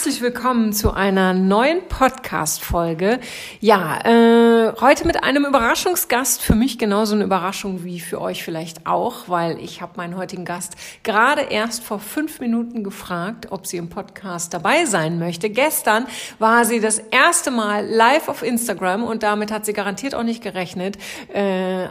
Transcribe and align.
Herzlich 0.00 0.22
willkommen 0.22 0.72
zu 0.72 0.92
einer 0.92 1.34
neuen 1.34 1.86
Podcast-Folge. 1.86 3.20
Ja, 3.60 3.98
äh, 4.02 4.72
heute 4.80 5.06
mit 5.06 5.22
einem 5.22 5.44
Überraschungsgast. 5.44 6.40
Für 6.40 6.54
mich 6.54 6.78
genauso 6.78 7.14
eine 7.14 7.24
Überraschung 7.24 7.84
wie 7.84 8.00
für 8.00 8.18
euch 8.18 8.42
vielleicht 8.42 8.86
auch, 8.86 9.28
weil 9.28 9.58
ich 9.58 9.82
habe 9.82 9.92
meinen 9.96 10.16
heutigen 10.16 10.46
Gast 10.46 10.74
gerade 11.02 11.42
erst 11.42 11.84
vor 11.84 11.98
fünf 11.98 12.40
Minuten 12.40 12.82
gefragt, 12.82 13.48
ob 13.50 13.66
sie 13.66 13.76
im 13.76 13.90
Podcast 13.90 14.54
dabei 14.54 14.86
sein 14.86 15.18
möchte. 15.18 15.50
Gestern 15.50 16.06
war 16.38 16.64
sie 16.64 16.80
das 16.80 16.98
erste 16.98 17.50
Mal 17.50 17.86
live 17.86 18.28
auf 18.28 18.42
Instagram 18.42 19.04
und 19.04 19.22
damit 19.22 19.52
hat 19.52 19.66
sie 19.66 19.74
garantiert 19.74 20.14
auch 20.14 20.22
nicht 20.22 20.42
gerechnet, 20.42 20.96
äh, 21.34 21.42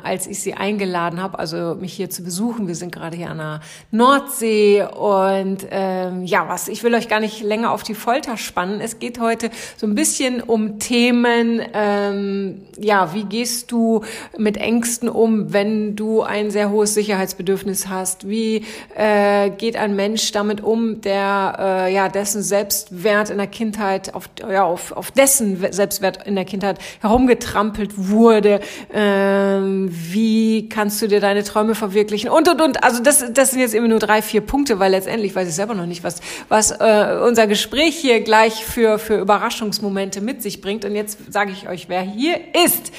als 0.01 0.25
ich 0.25 0.41
sie 0.41 0.55
eingeladen 0.55 1.21
habe, 1.21 1.37
also 1.37 1.75
mich 1.75 1.93
hier 1.93 2.09
zu 2.09 2.23
besuchen. 2.23 2.67
Wir 2.67 2.75
sind 2.75 2.91
gerade 2.91 3.15
hier 3.15 3.29
an 3.29 3.37
der 3.37 3.59
Nordsee 3.91 4.83
und 4.83 5.67
ähm, 5.69 6.25
ja, 6.25 6.49
was 6.49 6.69
ich 6.69 6.81
will 6.81 6.95
euch 6.95 7.07
gar 7.07 7.19
nicht 7.19 7.43
länger 7.43 7.71
auf 7.71 7.79
auf 7.79 7.83
die 7.83 7.95
Folter 7.99 8.37
spannen. 8.37 8.81
Es 8.81 8.99
geht 8.99 9.19
heute 9.19 9.51
so 9.77 9.85
ein 9.85 9.93
bisschen 9.93 10.41
um 10.41 10.79
Themen, 10.79 11.61
ähm, 11.73 12.61
ja, 12.79 13.13
wie 13.13 13.25
gehst 13.25 13.71
du 13.71 14.01
mit 14.37 14.57
Ängsten 14.57 15.09
um, 15.09 15.53
wenn 15.53 15.95
du 15.95 16.21
ein 16.23 16.49
sehr 16.49 16.69
hohes 16.69 16.93
Sicherheitsbedürfnis 16.93 17.87
hast? 17.87 18.27
Wie 18.27 18.65
äh, 18.95 19.49
geht 19.51 19.75
ein 19.75 19.95
Mensch 19.95 20.31
damit 20.31 20.61
um, 20.61 21.01
der 21.01 21.57
äh, 21.59 21.93
ja 21.93 22.09
dessen 22.09 22.41
Selbstwert 22.41 23.29
in 23.29 23.37
der 23.37 23.47
Kindheit 23.47 24.13
auf 24.13 24.29
ja 24.39 24.63
auf, 24.63 24.91
auf 24.93 25.11
dessen 25.11 25.59
Selbstwert 25.71 26.25
in 26.25 26.35
der 26.35 26.45
Kindheit 26.45 26.79
herumgetrampelt 27.01 27.91
wurde? 27.95 28.61
Ähm, 28.93 29.89
wie 29.91 30.69
kannst 30.69 31.01
du 31.01 31.07
dir 31.07 31.19
deine 31.19 31.43
Träume 31.43 31.75
verwirklichen? 31.75 32.29
Und 32.29 32.47
und 32.47 32.61
und. 32.61 32.83
Also 32.83 33.03
das 33.03 33.33
das 33.33 33.51
sind 33.51 33.59
jetzt 33.59 33.75
immer 33.75 33.87
nur 33.87 33.99
drei 33.99 34.21
vier 34.21 34.41
Punkte, 34.41 34.79
weil 34.79 34.91
letztendlich 34.91 35.35
weiß 35.35 35.47
ich 35.47 35.55
selber 35.55 35.75
noch 35.75 35.85
nicht, 35.85 36.03
was 36.03 36.21
was 36.47 36.71
äh, 36.71 37.19
unser 37.25 37.47
Gespräch 37.47 37.88
Gespräch 37.89 38.01
hier 38.01 38.21
gleich 38.21 38.65
für, 38.65 38.99
für 38.99 39.17
Überraschungsmomente 39.17 40.21
mit 40.21 40.43
sich 40.43 40.61
bringt. 40.61 40.85
Und 40.85 40.95
jetzt 40.95 41.17
sage 41.31 41.51
ich 41.51 41.67
euch, 41.67 41.89
wer 41.89 42.01
hier 42.01 42.39
ist. 42.65 42.91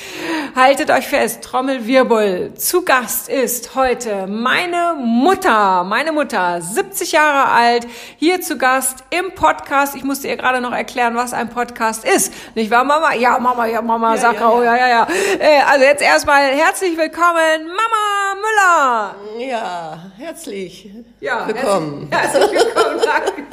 Haltet 0.56 0.90
euch 0.90 1.06
fest, 1.06 1.42
Trommelwirbel. 1.42 2.54
Zu 2.54 2.82
Gast 2.82 3.28
ist 3.28 3.76
heute 3.76 4.26
meine 4.26 4.96
Mutter. 4.98 5.84
Meine 5.84 6.10
Mutter, 6.12 6.60
70 6.60 7.12
Jahre 7.12 7.52
alt, 7.52 7.86
hier 8.16 8.40
zu 8.40 8.58
Gast 8.58 9.04
im 9.10 9.32
Podcast. 9.34 9.94
Ich 9.94 10.02
musste 10.02 10.26
ihr 10.28 10.36
gerade 10.36 10.60
noch 10.60 10.72
erklären, 10.72 11.14
was 11.14 11.32
ein 11.32 11.50
Podcast 11.50 12.04
ist. 12.04 12.32
Nicht 12.56 12.70
wahr, 12.70 12.84
Mama? 12.84 13.14
Ja, 13.14 13.38
Mama, 13.38 13.66
ja, 13.66 13.82
Mama, 13.82 14.14
ja, 14.14 14.20
sag 14.20 14.40
ja, 14.40 14.50
oh, 14.50 14.62
ja, 14.62 14.76
ja, 14.76 14.88
ja. 14.88 15.08
Äh, 15.38 15.62
also 15.70 15.84
jetzt 15.84 16.02
erstmal 16.02 16.50
herzlich 16.50 16.96
willkommen, 16.96 17.66
Mama 17.66 18.34
Müller. 18.40 19.14
Ja, 19.38 19.98
herzlich 20.18 20.90
ja, 21.20 21.46
willkommen. 21.46 22.08
Herzlich, 22.10 22.42
herzlich 22.42 22.74
willkommen, 22.74 23.00
danke. 23.04 23.46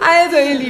Also, 0.00 0.36
ihr 0.36 0.54
Lieben. 0.54 0.63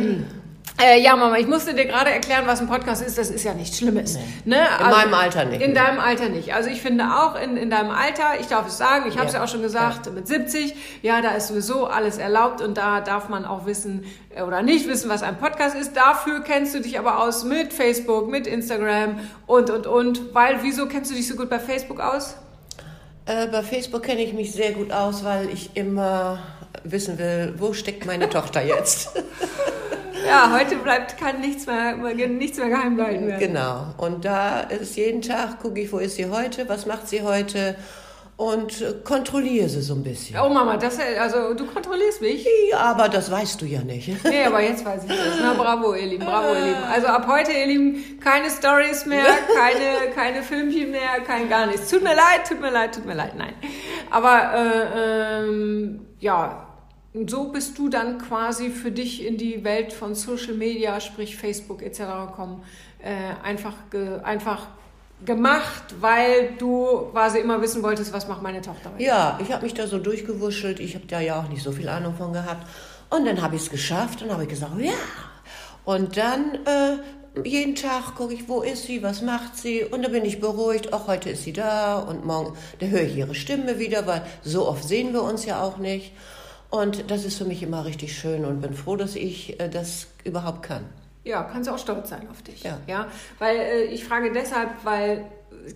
Äh, 0.83 1.01
ja, 1.01 1.15
Mama, 1.15 1.39
ich 1.39 1.47
musste 1.47 1.73
dir 1.73 1.85
gerade 1.85 2.11
erklären, 2.11 2.47
was 2.47 2.61
ein 2.61 2.67
Podcast 2.67 3.01
ist. 3.01 3.17
Das 3.17 3.31
ist 3.31 3.45
ja 3.45 3.55
nichts 3.55 3.79
Schlimmes. 3.79 4.17
Nee. 4.45 4.57
Ne? 4.57 4.57
in 4.57 4.85
also, 4.85 4.99
meinem 4.99 5.15
Alter 5.15 5.45
nicht. 5.45 5.63
In 5.63 5.73
deinem 5.73 6.01
Alter 6.01 6.29
nicht. 6.29 6.53
Also 6.53 6.69
ich 6.69 6.83
finde 6.83 7.05
auch 7.05 7.41
in, 7.41 7.57
in 7.57 7.71
deinem 7.71 7.91
Alter, 7.91 8.41
ich 8.41 8.49
darf 8.49 8.67
es 8.67 8.77
sagen, 8.77 9.05
ich 9.09 9.17
habe 9.17 9.29
es 9.29 9.35
ja. 9.35 9.39
ja. 9.39 9.45
auch 9.45 9.49
schon 9.49 9.63
gesagt, 9.63 10.07
ja. 10.07 10.13
mit 10.13 10.27
70, 10.27 10.75
ja, 11.03 11.23
da 11.23 11.31
ist 11.31 11.47
sowieso 11.47 11.87
alles 11.87 12.19
erlaubt 12.19 12.61
und 12.61 12.77
da 12.77 13.01
darf 13.01 13.29
man 13.29 13.45
auch 13.45 13.67
wissen 13.67 14.05
äh, 14.35 14.43
oder 14.43 14.63
nicht 14.63 14.89
wissen, 14.89 15.09
was 15.09 15.23
ein 15.23 15.39
Podcast 15.39 15.77
ist. 15.77 15.97
Dafür 15.97 16.41
kennst 16.41 16.75
du 16.75 16.81
dich 16.81 16.99
aber 16.99 17.23
aus 17.23 17.45
mit 17.45 17.73
Facebook, 17.73 18.29
mit 18.29 18.49
Instagram 18.49 19.21
und, 19.47 19.71
und, 19.71 19.87
und. 19.87 20.35
Weil, 20.35 20.59
wieso 20.63 20.87
kennst 20.89 21.09
du 21.13 21.15
dich 21.15 21.29
so 21.29 21.37
gut 21.37 21.49
bei 21.49 21.61
Facebook 21.61 22.01
aus? 22.01 22.35
Äh, 23.27 23.47
bei 23.47 23.63
Facebook 23.63 24.03
kenne 24.03 24.23
ich 24.23 24.33
mich 24.33 24.53
sehr 24.53 24.73
gut 24.73 24.93
aus, 24.93 25.25
weil 25.25 25.49
ich 25.51 25.77
immer 25.77 26.41
wissen 26.85 27.19
will, 27.19 27.55
wo 27.59 27.73
steckt 27.73 28.07
meine 28.07 28.29
Tochter 28.29 28.63
jetzt. 28.63 29.11
ja, 30.27 30.53
heute 30.53 30.77
bleibt, 30.77 31.19
kann 31.19 31.41
nichts 31.41 31.67
mehr, 31.67 31.97
nichts 31.97 32.59
mehr 32.59 32.69
geheim 32.69 32.97
bleiben 32.97 33.27
werden. 33.27 33.41
Genau. 33.41 33.95
Und 33.99 34.25
da 34.25 34.61
ist 34.61 34.97
jeden 34.97 35.23
Tag, 35.23 35.61
gucke 35.61 35.81
ich, 35.81 35.93
wo 35.93 35.99
ist 35.99 36.17
sie 36.17 36.27
heute, 36.27 36.69
was 36.69 36.87
macht 36.87 37.09
sie 37.09 37.23
heute 37.23 37.77
und 38.37 39.05
kontrolliere 39.05 39.69
sie 39.69 39.81
so 39.81 39.95
ein 39.95 40.03
bisschen. 40.03 40.37
Oh 40.41 40.49
Mama, 40.49 40.77
das, 40.77 40.99
also 40.99 41.55
du 41.55 41.67
kontrollierst 41.67 42.21
mich? 42.21 42.45
Ja, 42.69 42.79
aber 42.79 43.09
das 43.09 43.31
weißt 43.31 43.63
du 43.63 43.67
ja 43.67 43.83
nicht. 43.83 44.11
Nee, 44.25 44.45
aber 44.45 44.61
jetzt 44.61 44.85
weiß 44.85 45.05
ich 45.05 45.09
das. 45.09 45.39
Na 45.41 45.55
bravo, 45.55 45.95
ihr 45.95 46.07
Lieben, 46.07 46.25
bravo, 46.25 46.53
ihr 46.53 46.65
Lieben. 46.65 46.83
Also 46.93 47.07
ab 47.07 47.27
heute, 47.29 47.53
ihr 47.53 47.67
Lieben, 47.67 48.19
keine 48.21 48.51
Stories 48.51 49.07
mehr, 49.07 49.25
keine, 49.57 50.11
keine 50.15 50.43
Filmchen 50.43 50.91
mehr, 50.91 51.21
kein 51.25 51.49
gar 51.49 51.67
nichts. 51.67 51.89
Tut 51.89 52.03
mir 52.03 52.15
leid, 52.15 52.49
tut 52.49 52.61
mir 52.61 52.71
leid, 52.71 52.95
tut 52.95 53.07
mir 53.07 53.15
leid, 53.15 53.37
nein. 53.37 53.55
Aber 54.11 54.53
äh, 54.55 55.45
ähm, 55.45 56.07
ja, 56.19 56.74
so 57.15 57.51
bist 57.51 57.79
du 57.79 57.89
dann 57.89 58.19
quasi 58.19 58.71
für 58.71 58.91
dich 58.91 59.25
in 59.25 59.37
die 59.37 59.63
Welt 59.63 59.93
von 59.93 60.15
Social 60.15 60.55
Media, 60.55 61.01
sprich 61.01 61.37
Facebook 61.37 61.83
etc. 61.83 62.01
gekommen. 62.27 62.63
Äh, 63.01 63.47
einfach, 63.47 63.75
ge, 63.91 64.21
einfach 64.23 64.67
gemacht, 65.25 65.95
weil 66.01 66.55
du 66.59 67.09
quasi 67.13 67.39
immer 67.39 67.61
wissen 67.63 67.83
wolltest, 67.83 68.13
was 68.13 68.27
macht 68.27 68.43
meine 68.43 68.63
Tochter. 68.63 68.93
Ja, 68.99 69.39
ich 69.41 69.53
habe 69.53 69.63
mich 69.63 69.75
da 69.75 69.87
so 69.87 69.99
durchgewuschelt. 69.99 70.81
Ich 70.81 70.97
habe 70.97 71.07
da 71.07 71.21
ja 71.21 71.41
auch 71.41 71.49
nicht 71.49 71.63
so 71.63 71.71
viel 71.71 71.89
Ahnung 71.89 72.15
von 72.17 72.33
gehabt. 72.33 72.67
Und 73.11 73.27
dann 73.27 73.41
habe 73.41 73.55
ich 73.55 73.63
es 73.63 73.71
geschafft 73.71 74.23
und 74.23 74.33
habe 74.33 74.47
gesagt, 74.47 74.73
ja. 74.81 74.93
Und 75.85 76.17
dann 76.17 76.55
äh, 76.65 76.97
jeden 77.45 77.77
Tag 77.77 78.17
gucke 78.17 78.35
ich, 78.35 78.49
wo 78.49 78.63
ist 78.63 78.87
sie, 78.87 79.03
was 79.03 79.23
macht 79.23 79.57
sie. 79.57 79.85
Und 79.85 80.03
dann 80.03 80.11
bin 80.11 80.25
ich 80.25 80.41
beruhigt, 80.41 80.93
auch 80.93 81.07
heute 81.07 81.31
ist 81.31 81.45
sie 81.45 81.53
da 81.53 81.99
und 81.99 82.25
morgen, 82.25 82.57
da 82.81 82.87
höre 82.87 83.03
ich 83.03 83.17
ihre 83.17 83.35
Stimme 83.35 83.79
wieder, 83.79 84.07
weil 84.07 84.27
so 84.43 84.67
oft 84.67 84.83
sehen 84.83 85.13
wir 85.13 85.23
uns 85.23 85.45
ja 85.45 85.63
auch 85.63 85.77
nicht. 85.77 86.13
Und 86.75 87.09
das 87.09 87.25
ist 87.25 87.39
für 87.39 87.45
mich 87.45 87.63
immer 87.63 87.85
richtig 87.85 88.19
schön 88.19 88.45
und 88.45 88.61
bin 88.61 88.75
froh, 88.75 88.97
dass 88.97 89.15
ich 89.15 89.61
äh, 89.61 89.69
das 89.69 90.09
überhaupt 90.25 90.65
kann. 90.65 90.85
Ja, 91.23 91.45
kannst 91.45 91.71
du 91.71 91.73
auch 91.73 91.79
stolz 91.79 92.11
sein 92.11 92.29
auf 92.29 92.43
dich. 92.43 92.65
Ja. 92.65 92.81
ja? 92.89 93.07
Weil 93.39 93.57
äh, 93.59 93.85
ich 93.85 94.05
frage 94.05 94.33
deshalb, 94.33 94.71
weil 94.83 95.25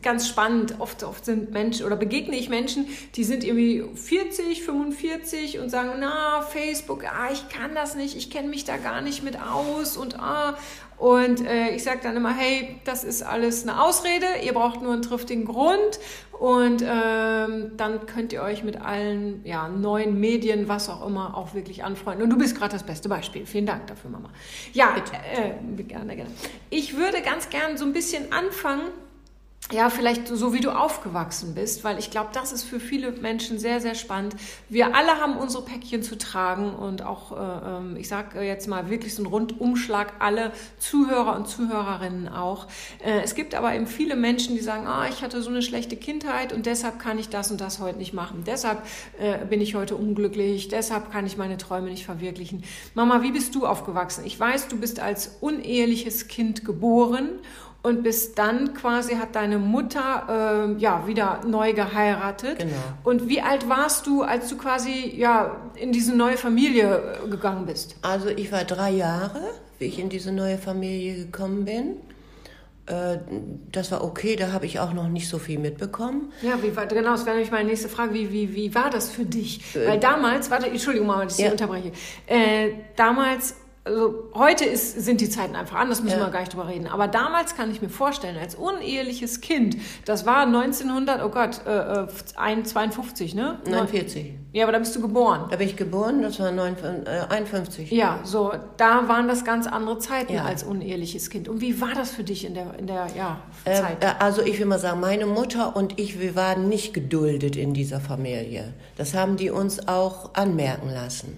ganz 0.03 0.29
spannend, 0.29 0.77
oft, 0.79 1.03
oft 1.05 1.25
sind 1.25 1.53
Menschen 1.53 1.87
oder 1.87 1.97
begegne 1.97 2.37
ich 2.37 2.49
Menschen, 2.49 2.87
die 3.15 3.25
sind 3.25 3.45
irgendwie 3.45 3.85
40, 3.95 4.63
45 4.63 5.59
und 5.59 5.71
sagen, 5.71 5.91
na, 5.99 6.43
Facebook, 6.43 7.05
ah, 7.05 7.31
ich 7.33 7.49
kann 7.49 7.75
das 7.75 7.95
nicht, 7.95 8.17
ich 8.17 8.31
kenne 8.31 8.49
mich 8.49 8.65
da 8.65 8.77
gar 8.77 9.01
nicht 9.01 9.23
mit 9.23 9.41
aus 9.41 9.97
und 9.97 10.19
ah, 10.19 10.57
und 10.99 11.47
äh, 11.47 11.71
ich 11.71 11.85
sage 11.85 12.01
dann 12.03 12.17
immer, 12.17 12.35
hey, 12.35 12.81
das 12.85 13.05
ist 13.05 13.23
alles 13.23 13.63
eine 13.63 13.81
Ausrede, 13.81 14.27
ihr 14.45 14.53
braucht 14.53 14.83
nur 14.83 14.93
einen 14.93 15.03
triftigen 15.03 15.45
Grund 15.45 16.01
und 16.33 16.83
ähm, 16.85 17.73
dann 17.77 18.07
könnt 18.07 18.33
ihr 18.33 18.43
euch 18.43 18.65
mit 18.65 18.81
allen 18.81 19.45
ja, 19.45 19.69
neuen 19.69 20.19
Medien, 20.19 20.69
was 20.69 20.89
auch 20.89 21.07
immer, 21.07 21.37
auch 21.37 21.55
wirklich 21.55 21.85
anfreunden. 21.85 22.25
Und 22.25 22.31
du 22.31 22.39
bist 22.39 22.57
gerade 22.57 22.73
das 22.73 22.85
beste 22.85 23.09
Beispiel. 23.09 23.47
Vielen 23.47 23.67
Dank 23.67 23.87
dafür, 23.87 24.11
Mama. 24.11 24.31
Ja, 24.73 24.91
Bitte. 24.91 25.13
Äh, 25.15 25.83
gerne, 25.83 26.17
gerne. 26.17 26.31
Ich 26.71 26.97
würde 26.97 27.23
ganz 27.23 27.49
gern 27.49 27.77
so 27.77 27.85
ein 27.85 27.93
bisschen 27.93 28.33
anfangen 28.33 28.89
ja, 29.71 29.91
vielleicht 29.91 30.29
so 30.29 30.55
wie 30.55 30.61
du 30.61 30.71
aufgewachsen 30.71 31.55
bist, 31.55 31.85
weil 31.85 31.99
ich 31.99 32.11
glaube, 32.11 32.31
das 32.33 32.53
ist 32.53 32.63
für 32.63 32.81
viele 32.81 33.13
Menschen 33.13 33.59
sehr, 33.59 33.81
sehr 33.81 33.95
spannend. 33.95 34.35
Wir 34.71 34.95
alle 34.95 35.21
haben 35.21 35.37
unsere 35.37 35.63
Päckchen 35.63 36.03
zu 36.03 36.17
tragen 36.17 36.73
und 36.75 37.03
auch, 37.03 37.33
äh, 37.33 37.77
ähm, 37.77 37.97
ich 37.99 38.09
sage 38.09 38.41
jetzt 38.43 38.67
mal 38.67 38.89
wirklich 38.89 39.15
so 39.15 39.23
einen 39.23 39.31
Rundumschlag, 39.31 40.15
alle 40.21 40.53
Zuhörer 40.79 41.37
und 41.37 41.49
Zuhörerinnen 41.49 42.29
auch. 42.29 42.67
Äh, 43.05 43.21
es 43.23 43.35
gibt 43.35 43.55
aber 43.55 43.75
eben 43.75 43.87
viele 43.87 44.17
Menschen, 44.17 44.55
die 44.55 44.63
sagen, 44.63 44.87
ah, 44.87 45.07
ich 45.07 45.23
hatte 45.23 45.43
so 45.43 45.51
eine 45.51 45.61
schlechte 45.61 45.97
Kindheit 45.97 46.55
und 46.55 46.65
deshalb 46.65 46.99
kann 46.99 47.19
ich 47.19 47.29
das 47.29 47.51
und 47.51 47.61
das 47.61 47.79
heute 47.79 47.99
nicht 47.99 48.15
machen. 48.15 48.45
Deshalb 48.47 48.83
äh, 49.19 49.45
bin 49.45 49.61
ich 49.61 49.75
heute 49.75 49.97
unglücklich, 49.97 50.69
deshalb 50.69 51.13
kann 51.13 51.27
ich 51.27 51.37
meine 51.37 51.59
Träume 51.59 51.91
nicht 51.91 52.07
verwirklichen. 52.07 52.65
Mama, 52.95 53.21
wie 53.21 53.33
bist 53.33 53.55
du 53.55 53.67
aufgewachsen? 53.67 54.25
Ich 54.25 54.41
weiß, 54.41 54.69
du 54.69 54.79
bist 54.79 54.99
als 54.99 55.37
uneheliches 55.41 56.27
Kind 56.29 56.65
geboren 56.65 57.29
und 57.89 58.03
bis 58.03 58.35
dann 58.35 58.75
quasi 58.75 59.15
hat 59.17 59.35
deine 59.35 59.59
Mutter 59.59 60.75
äh, 60.77 60.81
ja 60.81 61.07
wieder 61.07 61.41
neu 61.47 61.73
geheiratet. 61.73 62.59
Genau. 62.59 62.75
Und 63.03 63.29
wie 63.29 63.41
alt 63.41 63.69
warst 63.69 64.07
du, 64.07 64.23
als 64.23 64.49
du 64.49 64.57
quasi 64.57 65.15
ja 65.17 65.57
in 65.75 65.91
diese 65.91 66.15
neue 66.15 66.37
Familie 66.37 67.19
äh, 67.25 67.29
gegangen 67.29 67.67
bist? 67.67 67.97
Also 68.03 68.29
ich 68.29 68.53
war 68.53 68.65
drei 68.65 68.91
Jahre, 68.91 69.41
wie 69.79 69.87
ich 69.87 69.99
in 69.99 70.11
diese 70.11 70.33
neue 70.33 70.59
Familie 70.59 71.25
gekommen 71.25 71.65
bin. 71.65 71.97
Äh, 72.87 73.19
das 73.73 73.91
war 73.91 74.05
okay, 74.05 74.37
da 74.37 74.53
habe 74.53 74.67
ich 74.67 74.81
auch 74.81 74.93
noch 74.93 75.09
nicht 75.09 75.29
so 75.29 75.39
viel 75.39 75.59
mitbekommen. 75.59 76.33
Ja, 76.43 76.63
wie 76.63 76.77
war, 76.77 76.87
genau, 76.87 77.13
das 77.13 77.25
wäre 77.25 77.37
nämlich 77.37 77.51
meine 77.51 77.69
nächste 77.69 77.89
Frage. 77.89 78.15
Wie, 78.15 78.33
wie, 78.33 78.55
wie 78.55 78.75
war 78.75 78.91
das 78.91 79.11
für 79.11 79.25
dich? 79.25 79.75
Äh, 79.75 79.89
Weil 79.89 79.99
damals, 79.99 80.51
warte, 80.51 80.67
Entschuldigung 80.67 81.07
mal, 81.07 81.25
dass 81.25 81.39
ich 81.39 81.45
ja. 81.47 81.51
unterbreche. 81.51 81.93
Äh, 82.27 82.71
damals 82.97 83.55
also 83.89 84.15
heute 84.35 84.65
ist, 84.65 85.03
sind 85.05 85.21
die 85.21 85.29
Zeiten 85.31 85.57
einfach 85.57 85.79
anders, 85.79 86.03
müssen 86.03 86.19
Ja. 86.19 86.27
wir 86.27 86.31
gar 86.31 86.41
nicht 86.41 86.53
drüber 86.53 86.69
reden. 86.69 86.87
Aber 86.87 87.09
damals 87.09 87.57
kann 87.57 87.71
ich 87.71 87.83
mir 87.83 87.89
vorstellen, 87.89 88.37
als 88.39 88.55
uneheliches 88.55 89.41
Kind, 89.41 89.77
das 90.05 90.27
war 90.27 90.47
1900, 90.47 91.23
oh 91.25 91.31
Gott, 91.31 91.61
äh, 91.67 92.03
äh, 92.05 92.07
52, 92.65 93.35
ne? 93.35 93.59
49. 93.69 94.35
Ja, 94.53 94.65
aber 94.65 94.73
da 94.73 94.79
bist 94.79 94.97
du 94.97 95.01
geboren. 95.03 95.47
Da 95.51 95.57
bin 95.57 95.69
ich 95.69 95.77
geboren, 95.77 96.23
das 96.23 96.41
war 96.41 96.51
59, 96.51 97.07
äh, 97.07 97.21
51. 97.35 97.91
Ja, 97.91 98.21
so, 98.25 98.53
da 98.77 99.07
waren 99.09 99.29
das 99.29 99.45
ganz 99.45 99.67
andere 99.67 99.99
Zeiten 99.99 100.33
Ja. 100.35 100.45
als 100.45 100.65
uneheliches 100.65 101.29
Kind. 101.31 101.49
Und 101.49 101.61
wie 101.61 101.81
war 101.81 101.93
das 101.95 102.11
für 102.11 102.25
dich 102.25 102.45
in 102.47 102.55
der, 102.55 102.75
in 102.79 102.87
der 102.87 103.07
ja, 103.17 103.41
Äh, 103.65 103.75
Zeit? 103.75 104.03
äh, 104.05 104.09
also 104.19 104.43
ich 104.43 104.59
will 104.59 104.67
mal 104.67 104.79
sagen, 104.79 105.01
meine 105.01 105.27
Mutter 105.27 105.77
und 105.77 105.99
ich, 106.01 106.19
wir 106.21 106.35
waren 106.35 106.69
nicht 106.69 106.95
geduldet 106.95 107.57
in 107.57 107.75
dieser 107.75 108.01
Familie. 108.01 108.73
Das 108.97 109.15
haben 109.15 109.37
die 109.37 109.51
uns 109.51 109.87
auch 109.87 110.35
anmerken 110.35 110.89
lassen. 110.91 111.37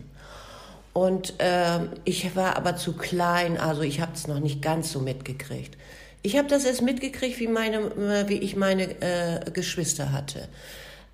Und 0.92 1.34
ähm, 1.38 1.90
ich 2.04 2.34
war 2.34 2.56
aber 2.56 2.76
zu 2.76 2.94
klein, 2.94 3.58
also 3.58 3.82
ich 3.82 4.00
habe 4.00 4.12
es 4.14 4.26
noch 4.26 4.40
nicht 4.40 4.60
ganz 4.60 4.90
so 4.92 5.00
mitgekriegt. 5.00 5.76
Ich 6.22 6.36
habe 6.36 6.48
das 6.48 6.64
erst 6.64 6.82
mitgekriegt, 6.82 7.38
wie, 7.40 7.46
meine, 7.46 7.76
äh, 7.78 8.28
wie 8.28 8.38
ich 8.38 8.56
meine 8.56 9.00
äh, 9.00 9.50
Geschwister 9.52 10.12
hatte. 10.12 10.48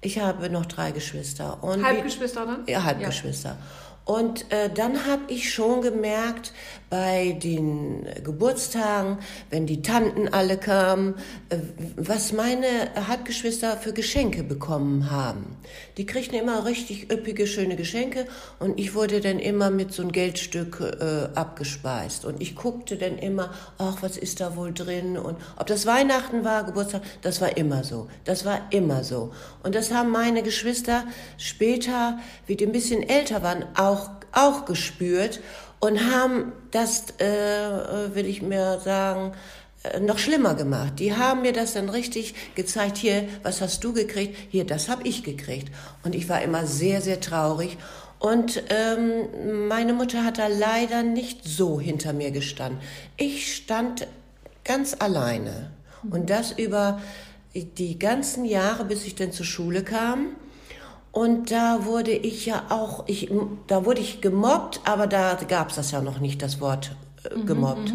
Ich 0.01 0.19
habe 0.19 0.51
noch 0.51 0.67
drei 0.67 0.91
Geschwister. 0.93 1.63
Und 1.63 1.81
wie- 1.81 1.85
Halbgeschwister 1.85 2.47
dann? 2.47 2.65
ja, 2.67 2.85
Halbgeschwister. 2.85 3.57
Und 4.05 4.51
äh, 4.53 4.71
dann 4.73 5.05
habe 5.07 5.23
ich 5.29 5.53
schon 5.53 5.83
gemerkt, 5.83 6.53
bei 6.89 7.37
den 7.43 8.07
Geburtstagen, 8.23 9.19
wenn 9.51 9.67
die 9.67 9.83
Tanten 9.83 10.29
alle 10.29 10.57
kamen, 10.57 11.15
äh, 11.49 11.59
was 11.97 12.33
meine 12.33 12.67
Halbgeschwister 13.09 13.77
für 13.77 13.93
Geschenke 13.93 14.45
bekommen 14.45 15.11
haben. 15.11 15.57
Die 15.97 16.07
kriegten 16.07 16.39
immer 16.39 16.65
richtig 16.65 17.11
üppige, 17.11 17.47
schöne 17.47 17.77
Geschenke 17.77 18.27
und 18.61 18.79
ich 18.79 18.95
wurde 18.95 19.21
dann 19.21 19.41
immer 19.41 19.71
mit 19.71 19.93
so 19.93 20.03
einem 20.03 20.13
Geldstück 20.13 20.81
äh, 20.81 21.37
abgespeist. 21.37 22.25
Und 22.25 22.41
ich 22.41 22.55
guckte 22.55 22.97
dann 22.97 23.19
immer, 23.19 23.53
ach, 23.79 24.03
was 24.03 24.17
ist 24.17 24.41
da 24.41 24.55
wohl 24.57 24.73
drin? 24.73 25.19
Und 25.19 25.37
ob 25.57 25.67
das 25.67 25.87
Weihnachten 25.87 26.45
war, 26.45 26.65
Geburtstag, 26.65 27.03
das 27.23 27.41
war 27.41 27.57
immer 27.57 27.83
so. 27.83 28.09
Das 28.25 28.45
war 28.45 28.61
immer 28.71 29.03
so. 29.03 29.33
Und 29.63 29.75
das 29.75 29.93
haben 29.93 30.11
meine 30.11 30.43
Geschwister 30.43 31.05
später, 31.37 32.19
wie 32.47 32.55
die 32.55 32.67
ein 32.67 32.73
bisschen 32.73 33.03
älter 33.03 33.43
waren, 33.43 33.65
auch, 33.75 34.11
auch 34.33 34.67
gespürt 34.67 35.41
und 35.81 36.01
haben 36.13 36.53
das, 36.71 37.11
äh, 37.19 38.15
will 38.15 38.27
ich 38.27 38.43
mir 38.43 38.81
sagen, 38.81 39.33
äh, 39.83 40.01
noch 40.01 40.19
schlimmer 40.19 40.55
gemacht. 40.55 40.95
Die 40.99 41.15
haben 41.15 41.43
mir 41.43 41.53
das 41.53 41.75
dann 41.75 41.89
richtig 41.89 42.35
gezeigt, 42.55 42.97
hier, 42.97 43.29
was 43.43 43.61
hast 43.61 43.85
du 43.85 43.93
gekriegt? 43.93 44.37
Hier, 44.51 44.65
das 44.65 44.89
habe 44.89 45.07
ich 45.07 45.23
gekriegt. 45.23 45.71
Und 46.05 46.15
ich 46.15 46.29
war 46.29 46.43
immer 46.43 46.67
sehr, 46.67 47.01
sehr 47.01 47.21
traurig. 47.21 47.77
Und 48.19 48.63
ähm, 48.71 49.69
meine 49.69 49.93
Mutter 49.93 50.25
hat 50.25 50.39
da 50.39 50.47
leider 50.47 51.03
nicht 51.03 51.45
so 51.45 51.79
hinter 51.81 52.13
mir 52.13 52.31
gestanden. 52.31 52.81
Ich 53.17 53.55
stand 53.55 54.07
ganz 54.65 54.97
alleine. 54.99 55.71
Und 56.11 56.31
das 56.31 56.53
über 56.53 57.01
die 57.55 57.99
ganzen 57.99 58.45
Jahre, 58.45 58.85
bis 58.85 59.05
ich 59.05 59.15
dann 59.15 59.33
zur 59.33 59.47
Schule 59.47 59.83
kam. 59.83 60.37
Und 61.17 61.51
da 61.51 61.87
wurde 61.87 62.11
ich 62.11 62.45
ja 62.45 62.65
auch, 62.69 63.05
ich, 63.07 63.31
da 63.69 63.87
wurde 63.87 64.03
ich 64.03 64.21
gemobbt, 64.21 64.83
aber 64.85 65.07
da 65.07 65.33
gab 65.49 65.71
es 65.71 65.77
das 65.77 65.91
ja 65.91 66.03
noch 66.03 66.21
nicht, 66.21 66.43
das 66.43 66.61
Wort 66.61 66.95
äh, 67.25 67.41
gemobbt. 67.41 67.95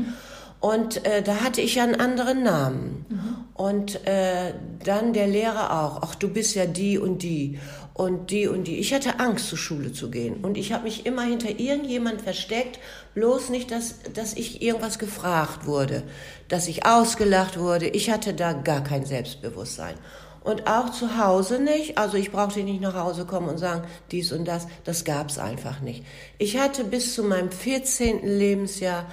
Und 0.59 1.06
äh, 1.06 1.21
da 1.21 1.35
hatte 1.35 1.62
ich 1.62 1.75
ja 1.75 1.83
einen 1.83 2.01
anderen 2.01 2.41
Namen. 2.41 3.06
Und 3.53 4.07
äh, 4.07 4.56
dann 4.83 5.13
der 5.13 5.27
Lehrer 5.27 5.83
auch. 5.83 6.00
Ach, 6.01 6.15
du 6.15 6.29
bist 6.29 6.56
ja 6.56 6.65
die 6.65 6.97
und 6.97 7.21
die 7.21 7.59
und 7.94 8.31
die 8.31 8.47
und 8.47 8.63
die. 8.63 8.77
Ich 8.77 8.91
hatte 8.91 9.19
Angst, 9.19 9.50
zur 9.50 9.59
Schule 9.59 9.94
zu 9.94 10.09
gehen. 10.09 10.44
Und 10.44 10.57
ich 10.57 10.74
habe 10.74 10.85
mich 10.85 11.06
immer 11.06 11.21
hinter 11.21 11.59
irgendjemand 11.59 12.24
versteckt, 12.24 12.79
bloß 13.13 13.50
nicht, 13.50 13.69
dass, 13.69 13.97
dass 14.15 14.33
ich 14.33 14.63
irgendwas 14.63 14.97
gefragt 14.97 15.67
wurde, 15.67 16.01
dass 16.47 16.67
ich 16.67 16.88
ausgelacht 16.88 17.59
wurde. 17.59 17.88
Ich 17.88 18.09
hatte 18.09 18.33
da 18.33 18.53
gar 18.53 18.83
kein 18.83 19.06
Selbstbewusstsein. 19.06 19.94
Und 20.43 20.67
auch 20.67 20.89
zu 20.89 21.17
Hause 21.17 21.59
nicht. 21.59 21.97
Also 21.97 22.17
ich 22.17 22.31
brauchte 22.31 22.63
nicht 22.63 22.81
nach 22.81 22.95
Hause 22.95 23.25
kommen 23.25 23.47
und 23.47 23.59
sagen, 23.59 23.88
dies 24.09 24.31
und 24.31 24.45
das. 24.45 24.67
Das 24.83 25.05
gab's 25.05 25.38
einfach 25.38 25.81
nicht. 25.81 26.03
Ich 26.39 26.57
hatte 26.57 26.83
bis 26.83 27.13
zu 27.13 27.23
meinem 27.23 27.51
14. 27.51 28.25
Lebensjahr, 28.25 29.05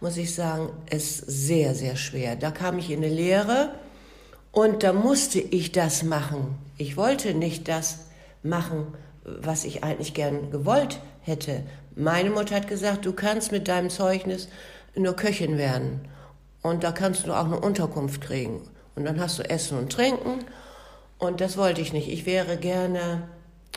muss 0.00 0.16
ich 0.16 0.34
sagen, 0.34 0.70
es 0.88 1.18
sehr, 1.18 1.74
sehr 1.74 1.96
schwer. 1.96 2.36
Da 2.36 2.52
kam 2.52 2.78
ich 2.78 2.90
in 2.90 3.02
eine 3.04 3.12
Lehre 3.12 3.72
und 4.52 4.84
da 4.84 4.92
musste 4.92 5.40
ich 5.40 5.72
das 5.72 6.02
machen. 6.04 6.56
Ich 6.78 6.96
wollte 6.96 7.34
nicht 7.34 7.66
das 7.68 8.06
machen, 8.42 8.94
was 9.24 9.64
ich 9.64 9.82
eigentlich 9.82 10.14
gern 10.14 10.50
gewollt 10.50 11.00
hätte. 11.20 11.64
Meine 11.96 12.30
Mutter 12.30 12.54
hat 12.54 12.68
gesagt, 12.68 13.06
du 13.06 13.12
kannst 13.12 13.50
mit 13.50 13.66
deinem 13.66 13.90
Zeugnis 13.90 14.48
nur 14.94 15.16
Köchin 15.16 15.58
werden. 15.58 16.00
Und 16.62 16.84
da 16.84 16.92
kannst 16.92 17.26
du 17.26 17.32
auch 17.32 17.44
eine 17.44 17.58
Unterkunft 17.58 18.20
kriegen. 18.20 18.62
Und 18.94 19.04
dann 19.04 19.20
hast 19.20 19.38
du 19.38 19.48
Essen 19.48 19.78
und 19.78 19.92
Trinken. 19.92 20.44
Und 21.18 21.40
das 21.40 21.56
wollte 21.56 21.80
ich 21.80 21.92
nicht. 21.92 22.08
Ich 22.08 22.26
wäre 22.26 22.56
gerne, 22.56 23.28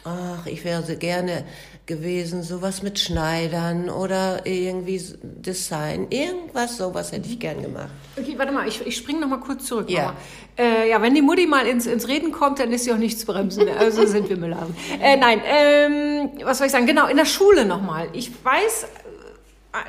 ach, 0.03 0.45
ich 0.45 0.65
wäre 0.65 0.83
so 0.83 0.95
gerne 0.95 1.45
gewesen, 1.85 2.43
sowas 2.43 2.83
mit 2.83 2.99
Schneidern 2.99 3.89
oder 3.89 4.45
irgendwie 4.45 5.01
Design. 5.23 6.07
Irgendwas, 6.11 6.77
sowas 6.77 7.11
hätte 7.11 7.27
ich 7.27 7.39
gern 7.39 7.61
gemacht. 7.61 7.89
Okay, 8.17 8.35
warte 8.37 8.51
mal, 8.51 8.67
ich, 8.67 8.85
ich 8.85 8.95
springe 8.95 9.21
noch 9.21 9.27
mal 9.27 9.39
kurz 9.39 9.65
zurück. 9.65 9.89
Ja. 9.89 10.15
Äh, 10.57 10.89
ja, 10.89 11.01
wenn 11.01 11.15
die 11.15 11.21
Mutti 11.21 11.47
mal 11.47 11.65
ins, 11.65 11.87
ins 11.87 12.07
Reden 12.07 12.31
kommt, 12.31 12.59
dann 12.59 12.71
ist 12.71 12.83
sie 12.83 12.91
auch 12.91 12.97
nicht 12.97 13.19
zu 13.19 13.25
bremsen. 13.25 13.67
Also 13.69 14.05
sind 14.05 14.29
wir 14.29 14.37
Müller. 14.37 14.67
Äh, 15.01 15.17
nein, 15.17 15.41
ähm, 15.45 16.29
was 16.43 16.59
soll 16.59 16.67
ich 16.67 16.73
sagen? 16.73 16.85
Genau, 16.85 17.07
in 17.07 17.17
der 17.17 17.25
Schule 17.25 17.65
nochmal. 17.65 18.09
Ich 18.13 18.31
weiß, 18.43 18.85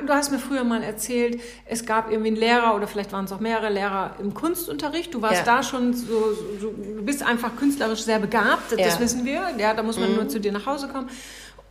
du 0.05 0.13
hast 0.13 0.31
mir 0.31 0.39
früher 0.39 0.63
mal 0.63 0.83
erzählt, 0.83 1.41
es 1.65 1.85
gab 1.85 2.09
irgendwie 2.11 2.27
einen 2.29 2.37
Lehrer 2.37 2.75
oder 2.75 2.87
vielleicht 2.87 3.11
waren 3.13 3.25
es 3.25 3.31
auch 3.31 3.39
mehrere 3.39 3.69
Lehrer 3.69 4.15
im 4.19 4.33
Kunstunterricht. 4.33 5.13
Du 5.13 5.21
warst 5.21 5.45
Ja. 5.45 5.57
da 5.57 5.63
schon 5.63 5.93
so, 5.93 6.33
so, 6.59 6.71
du 6.71 7.01
bist 7.03 7.23
einfach 7.23 7.55
künstlerisch 7.55 8.03
sehr 8.03 8.19
begabt, 8.19 8.71
das 8.71 8.79
Ja. 8.79 8.95
Mhm. 8.95 8.99
wissen 8.99 9.25
wir. 9.25 9.41
Ja, 9.57 9.73
da 9.73 9.81
muss 9.83 9.97
man 9.99 10.13
nur 10.15 10.27
zu 10.29 10.39
dir 10.39 10.51
nach 10.51 10.65
Hause 10.65 10.87
kommen. 10.87 11.09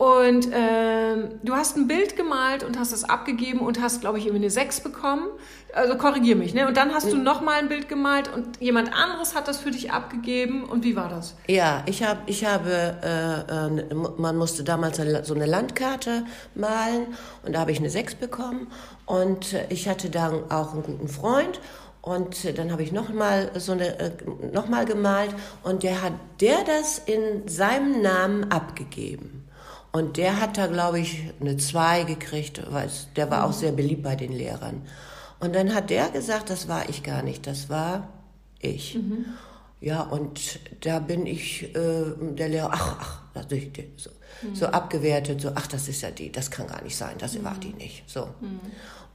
Und 0.01 0.47
ähm, 0.51 1.29
du 1.43 1.53
hast 1.53 1.77
ein 1.77 1.87
Bild 1.87 2.15
gemalt 2.17 2.63
und 2.63 2.79
hast 2.79 2.91
es 2.91 3.03
abgegeben 3.03 3.59
und 3.59 3.79
hast, 3.79 4.01
glaube 4.01 4.17
ich, 4.17 4.25
irgendwie 4.25 4.45
eine 4.45 4.49
6 4.49 4.79
bekommen. 4.81 5.27
Also 5.75 5.95
korrigier 5.95 6.35
mich, 6.35 6.55
ne? 6.55 6.67
Und 6.67 6.75
dann 6.75 6.91
hast 6.91 7.11
du 7.11 7.17
Mhm. 7.17 7.23
noch 7.23 7.41
mal 7.41 7.59
ein 7.59 7.69
Bild 7.69 7.87
gemalt 7.87 8.27
und 8.33 8.59
jemand 8.59 8.91
anderes 8.97 9.35
hat 9.35 9.47
das 9.47 9.59
für 9.59 9.69
dich 9.69 9.91
abgegeben. 9.91 10.63
Und 10.63 10.83
wie 10.83 10.95
war 10.95 11.07
das? 11.07 11.35
Ja, 11.47 11.83
ich, 11.85 12.01
hab, 12.01 12.27
ich 12.27 12.43
habe, 12.45 12.95
äh, 13.03 13.67
äh, 13.67 13.93
man 14.17 14.37
musste 14.37 14.63
damals 14.63 14.97
so 15.27 15.35
eine 15.35 15.45
Landkarte 15.45 16.25
malen 16.55 17.05
und 17.45 17.53
da 17.53 17.59
habe 17.59 17.71
ich 17.71 17.77
eine 17.77 17.91
6 17.91 18.15
bekommen 18.15 18.71
und 19.05 19.53
äh, 19.53 19.67
ich 19.69 19.87
hatte 19.87 20.09
dann 20.09 20.49
auch 20.49 20.73
einen 20.73 20.81
guten 20.81 21.09
Freund 21.09 21.61
und 22.01 22.43
äh, 22.43 22.53
dann 22.53 22.71
habe 22.71 22.81
ich 22.81 22.91
nochmal 22.91 23.51
so 23.59 23.73
eine, 23.73 23.99
äh, 23.99 24.11
noch 24.51 24.67
mal 24.67 24.85
gemalt 24.85 25.29
und 25.61 25.83
der 25.83 26.01
hat 26.01 26.13
der 26.39 26.63
das 26.63 26.97
in 26.97 27.47
seinem 27.47 28.01
Namen 28.01 28.51
abgegeben. 28.51 29.40
Und 29.91 30.15
der 30.17 30.39
hat 30.39 30.57
da, 30.57 30.67
glaube 30.67 30.99
ich, 30.99 31.23
eine 31.41 31.57
2 31.57 32.03
gekriegt, 32.03 32.61
weil 32.71 32.89
der 33.15 33.29
war 33.29 33.43
auch 33.45 33.53
sehr 33.53 33.71
beliebt 33.73 34.03
bei 34.03 34.15
den 34.15 34.31
Lehrern. 34.31 34.83
Und 35.39 35.53
dann 35.55 35.73
hat 35.73 35.89
der 35.89 36.09
gesagt, 36.09 36.49
das 36.49 36.67
war 36.67 36.87
ich 36.89 37.03
gar 37.03 37.23
nicht, 37.23 37.45
das 37.47 37.69
war 37.69 38.07
ich. 38.59 38.97
Ja, 39.81 40.01
und 40.03 40.59
da 40.81 40.99
bin 40.99 41.25
ich, 41.25 41.75
äh, 41.75 42.03
der 42.35 42.49
Lehrer, 42.49 42.69
ach, 42.71 42.95
ach, 43.01 43.21
das 43.33 43.45
ist 43.51 43.75
die- 43.75 43.91
so, 43.97 44.11
so 44.53 44.67
abgewertet, 44.67 45.41
so, 45.41 45.51
ach, 45.55 45.65
das 45.67 45.87
ist 45.87 46.01
ja 46.03 46.11
die, 46.11 46.31
das 46.31 46.51
kann 46.51 46.67
gar 46.67 46.83
nicht 46.83 46.95
sein, 46.95 47.15
das 47.17 47.43
war 47.43 47.55
die 47.57 47.73
nicht, 47.73 48.03
so. 48.07 48.27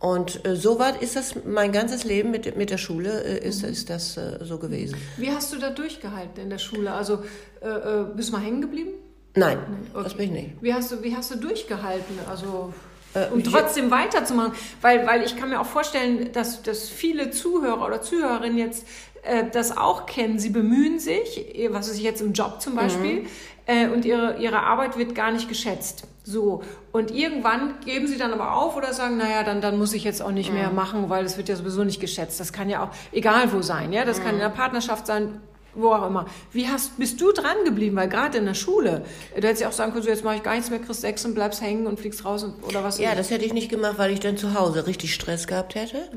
Und 0.01 0.45
äh, 0.45 0.57
so 0.57 0.79
war, 0.79 1.01
ist 1.01 1.15
das 1.17 1.37
mein 1.47 1.71
ganzes 1.73 2.05
Leben 2.05 2.31
mit, 2.33 2.55
mit 2.57 2.69
der 2.71 2.79
Schule, 2.79 3.23
äh, 3.23 3.49
ist, 3.49 3.63
ist 3.63 3.89
das 3.89 4.17
äh, 4.17 4.41
so 4.43 4.59
gewesen. 4.59 4.97
Wie 5.17 5.31
hast 5.31 5.53
du 5.55 5.59
da 5.59 5.71
durchgehalten 5.71 6.43
in 6.43 6.51
der 6.51 6.59
Schule? 6.59 6.93
Also 6.93 7.23
äh, 7.63 7.69
äh, 7.69 8.05
bist 8.15 8.29
du 8.29 8.33
mal 8.35 8.43
hängen 8.43 8.61
geblieben? 8.61 8.91
Nein, 9.37 9.59
Okay. 9.95 10.03
das 10.05 10.15
bin 10.15 10.25
ich 10.27 10.43
nicht. 10.43 10.51
Wie 10.63 10.75
hast 10.75 10.91
du, 10.93 11.03
wie 11.03 11.15
hast 11.15 11.31
du 11.31 11.37
durchgehalten? 11.37 12.19
Also 12.29 12.73
Äh, 13.15 13.29
um 13.33 13.43
trotzdem 13.45 13.91
weiterzumachen, 13.91 14.53
weil, 14.83 15.07
weil 15.07 15.23
ich 15.23 15.37
kann 15.37 15.49
mir 15.51 15.61
auch 15.61 15.67
vorstellen, 15.67 16.33
dass, 16.33 16.63
dass 16.63 16.89
viele 16.89 17.31
Zuhörer 17.31 17.87
oder 17.87 18.03
Zuhörerinnen 18.03 18.59
jetzt 18.59 18.87
äh, 19.23 19.45
das 19.53 19.77
auch 19.77 20.05
kennen. 20.07 20.39
Sie 20.39 20.51
bemühen 20.51 20.99
sich, 20.99 21.47
was 21.71 21.89
ist 21.89 22.01
jetzt 22.01 22.21
im 22.21 22.33
Job 22.35 22.61
zum 22.61 22.75
Beispiel, 22.77 23.27
äh, 23.67 23.89
und 23.89 24.05
ihre, 24.05 24.37
ihre 24.39 24.61
Arbeit 24.63 24.99
wird 24.99 25.15
gar 25.15 25.31
nicht 25.33 25.49
geschätzt. 25.49 26.05
So. 26.25 26.63
Und 26.93 27.11
irgendwann 27.11 27.81
geben 27.85 28.07
sie 28.07 28.19
dann 28.19 28.33
aber 28.33 28.55
auf 28.57 28.77
oder 28.77 28.93
sagen, 28.93 29.17
naja, 29.17 29.43
dann, 29.45 29.61
dann 29.61 29.79
muss 29.79 29.93
ich 29.95 30.05
jetzt 30.05 30.21
auch 30.23 30.31
nicht 30.33 30.53
mehr 30.53 30.71
machen, 30.71 31.09
weil 31.09 31.25
es 31.25 31.37
wird 31.37 31.49
ja 31.49 31.57
sowieso 31.57 31.85
nicht 31.85 32.01
geschätzt. 32.01 32.39
Das 32.41 32.53
kann 32.53 32.69
ja 32.69 32.83
auch 32.85 32.91
egal 33.13 33.53
wo 33.53 33.63
sein, 33.63 33.93
ja. 33.93 34.05
Das 34.05 34.23
kann 34.23 34.35
in 34.35 34.41
der 34.41 34.49
Partnerschaft 34.51 35.07
sein, 35.07 35.41
wo 35.77 35.93
auch 35.93 36.07
immer. 36.07 36.27
Wie 36.53 36.67
hast, 36.69 36.99
bist 36.99 37.21
du 37.21 37.33
dran 37.33 37.57
geblieben? 37.65 37.97
Weil 37.97 38.09
gerade 38.09 38.39
in 38.39 38.45
der 38.47 38.55
Schule, 38.55 39.05
du 39.35 39.43
hättest 39.47 39.61
ja 39.63 39.69
auch 39.69 39.73
sagen 39.73 39.93
können, 39.93 40.03
so 40.05 40.09
jetzt 40.11 40.25
mache 40.25 40.37
ich 40.37 40.43
gar 40.43 40.55
nichts 40.55 40.71
mehr, 40.71 40.79
kriegst 40.79 41.01
sechs 41.03 41.25
und 41.25 41.35
bleibst 41.35 41.61
hängen 41.61 41.87
und 41.87 42.01
fliegst 42.01 42.25
raus 42.25 42.43
und, 42.45 42.63
oder 42.65 42.83
was. 42.83 42.99
Ja, 42.99 43.15
das 43.15 43.31
hätte 43.31 43.45
ich 43.45 43.53
nicht 43.53 43.69
gemacht, 43.69 43.95
weil 43.99 44.11
ich 44.13 44.21
dann 44.21 44.37
zu 44.37 44.55
Hause 44.55 44.87
richtig 44.87 45.15
Stress 45.15 45.47
gehabt 45.47 45.75
hätte. 45.75 46.09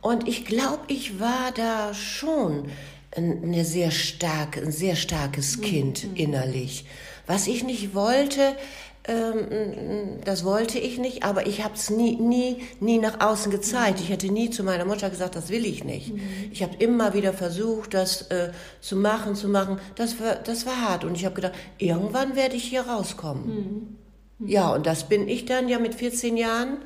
Und 0.00 0.28
ich 0.28 0.44
glaube, 0.44 0.80
ich 0.88 1.20
war 1.20 1.50
da 1.54 1.92
schon 1.94 2.68
ein- 3.16 3.40
eine 3.42 3.64
sehr 3.64 3.90
starke, 3.90 4.60
ein 4.60 4.72
sehr 4.72 4.96
starkes 4.96 5.60
Kind 5.60 6.06
innerlich. 6.14 6.84
Was 7.26 7.46
ich 7.46 7.64
nicht 7.64 7.94
wollte, 7.94 8.54
ähm, 9.10 10.20
das 10.24 10.44
wollte 10.44 10.78
ich 10.78 10.98
nicht, 10.98 11.24
aber 11.24 11.46
ich 11.46 11.64
habe 11.64 11.74
es 11.74 11.90
nie, 11.90 12.16
nie, 12.16 12.62
nie 12.78 12.98
nach 12.98 13.20
außen 13.20 13.50
gezeigt. 13.50 13.98
Ich 14.00 14.08
hätte 14.08 14.28
nie 14.28 14.50
zu 14.50 14.62
meiner 14.62 14.84
Mutter 14.84 15.10
gesagt, 15.10 15.34
das 15.34 15.48
will 15.48 15.66
ich 15.66 15.82
nicht. 15.82 16.14
Mhm. 16.14 16.20
Ich 16.52 16.62
habe 16.62 16.76
immer 16.78 17.12
wieder 17.12 17.32
versucht, 17.32 17.94
das 17.94 18.22
äh, 18.30 18.52
zu 18.80 18.96
machen, 18.96 19.34
zu 19.34 19.48
machen. 19.48 19.80
Das 19.96 20.20
war, 20.20 20.36
das 20.36 20.64
war 20.64 20.80
hart. 20.80 21.04
Und 21.04 21.16
ich 21.16 21.24
habe 21.24 21.34
gedacht, 21.34 21.54
irgendwann 21.78 22.36
werde 22.36 22.54
ich 22.54 22.64
hier 22.64 22.82
rauskommen. 22.82 23.46
Mhm. 23.46 23.96
Mhm. 24.38 24.48
Ja, 24.48 24.72
und 24.72 24.86
das 24.86 25.08
bin 25.08 25.28
ich 25.28 25.44
dann 25.44 25.68
ja 25.68 25.78
mit 25.80 25.96
14 25.96 26.36
Jahren. 26.36 26.78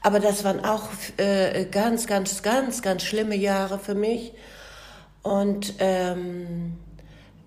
Aber 0.00 0.20
das 0.20 0.44
waren 0.44 0.64
auch 0.64 0.88
äh, 1.16 1.64
ganz, 1.64 2.06
ganz, 2.06 2.42
ganz, 2.42 2.82
ganz 2.82 3.02
schlimme 3.02 3.36
Jahre 3.36 3.78
für 3.78 3.94
mich. 3.94 4.32
Und 5.22 5.74
ähm, 5.78 6.74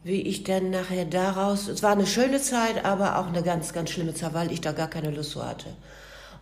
wie 0.07 0.21
ich 0.21 0.43
dann 0.43 0.69
nachher 0.69 1.03
daraus, 1.03 1.67
es 1.67 1.83
war 1.83 1.91
eine 1.91 2.07
schöne 2.07 2.41
Zeit, 2.41 2.85
aber 2.85 3.19
auch 3.19 3.27
eine 3.27 3.43
ganz, 3.43 3.73
ganz 3.73 3.89
schlimme 3.89 4.13
Zeit, 4.13 4.33
weil 4.33 4.51
ich 4.53 4.61
da 4.61 4.71
gar 4.71 4.89
keine 4.89 5.11
Lust 5.11 5.31
so 5.31 5.43
hatte. 5.43 5.67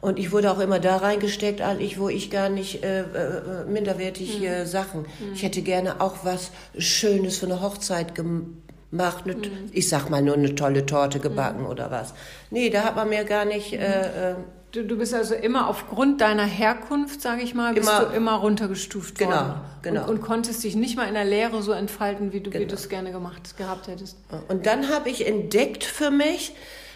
Und 0.02 0.20
ich 0.20 0.32
wurde 0.32 0.52
auch 0.52 0.60
immer 0.60 0.80
da 0.80 0.98
reingesteckt, 0.98 1.62
eigentlich, 1.62 2.00
wo 2.00 2.08
ich 2.08 2.30
gar 2.30 2.50
nicht 2.50 2.84
äh, 2.84 3.02
äh, 3.02 3.66
minderwertige 3.68 4.60
mhm. 4.60 4.66
Sachen. 4.68 5.02
Mhm. 5.02 5.34
Ich 5.34 5.42
hätte 5.42 5.64
gerne 5.64 6.00
auch 6.00 6.18
was 6.24 6.52
Schönes 6.78 7.40
für 7.40 7.48
eine 7.48 7.60
Hochzeit 7.60 8.14
gemacht. 8.14 9.26
Mhm. 9.26 9.42
Ich 9.72 9.90
sag 9.90 10.12
mal 10.12 10.22
nur 10.22 10.36
eine 10.36 10.54
tolle 10.54 10.86
Torte 10.86 11.20
gebacken 11.20 11.62
mhm. 11.62 11.70
oder 11.70 11.90
was. 11.90 12.14
Nee, 12.52 12.70
da 12.70 12.84
hat 12.84 12.96
man 12.96 13.10
mir 13.10 13.24
gar 13.24 13.46
nicht. 13.46 13.74
Äh, 13.74 14.32
äh 14.32 14.36
Du, 14.76 14.84
du 14.84 14.98
bist 14.98 15.14
also 15.14 15.36
immer 15.36 15.70
aufgrund 15.70 16.20
deiner 16.20 16.44
Herkunft, 16.44 17.22
sage 17.22 17.44
ich 17.44 17.54
mal, 17.54 17.74
bist 17.74 17.88
immer, 17.88 18.06
du 18.08 18.14
immer 18.14 18.34
runtergestuft 18.34 19.18
genau, 19.18 19.32
worden. 19.32 19.62
Genau. 19.84 20.04
Und, 20.04 20.10
und, 20.10 20.22
konntest 20.22 20.66
dich 20.66 20.76
nicht 20.76 20.98
mal 20.98 21.08
in 21.08 21.14
der 21.14 21.24
Lehre 21.24 21.62
so 21.62 21.72
entfalten, 21.72 22.34
wie 22.34 22.42
du 22.42 22.50
genau. 22.50 22.74
es 22.74 22.90
gerne 22.90 23.14
gemacht 23.14 23.56
gehabt 23.56 23.88
hättest. 23.88 24.18
Und 24.50 24.66
dann 24.66 24.90
habe 24.90 25.10
ich 25.10 25.26
entdeckt 25.26 25.86
für 25.86 26.12
mich, 26.12 26.54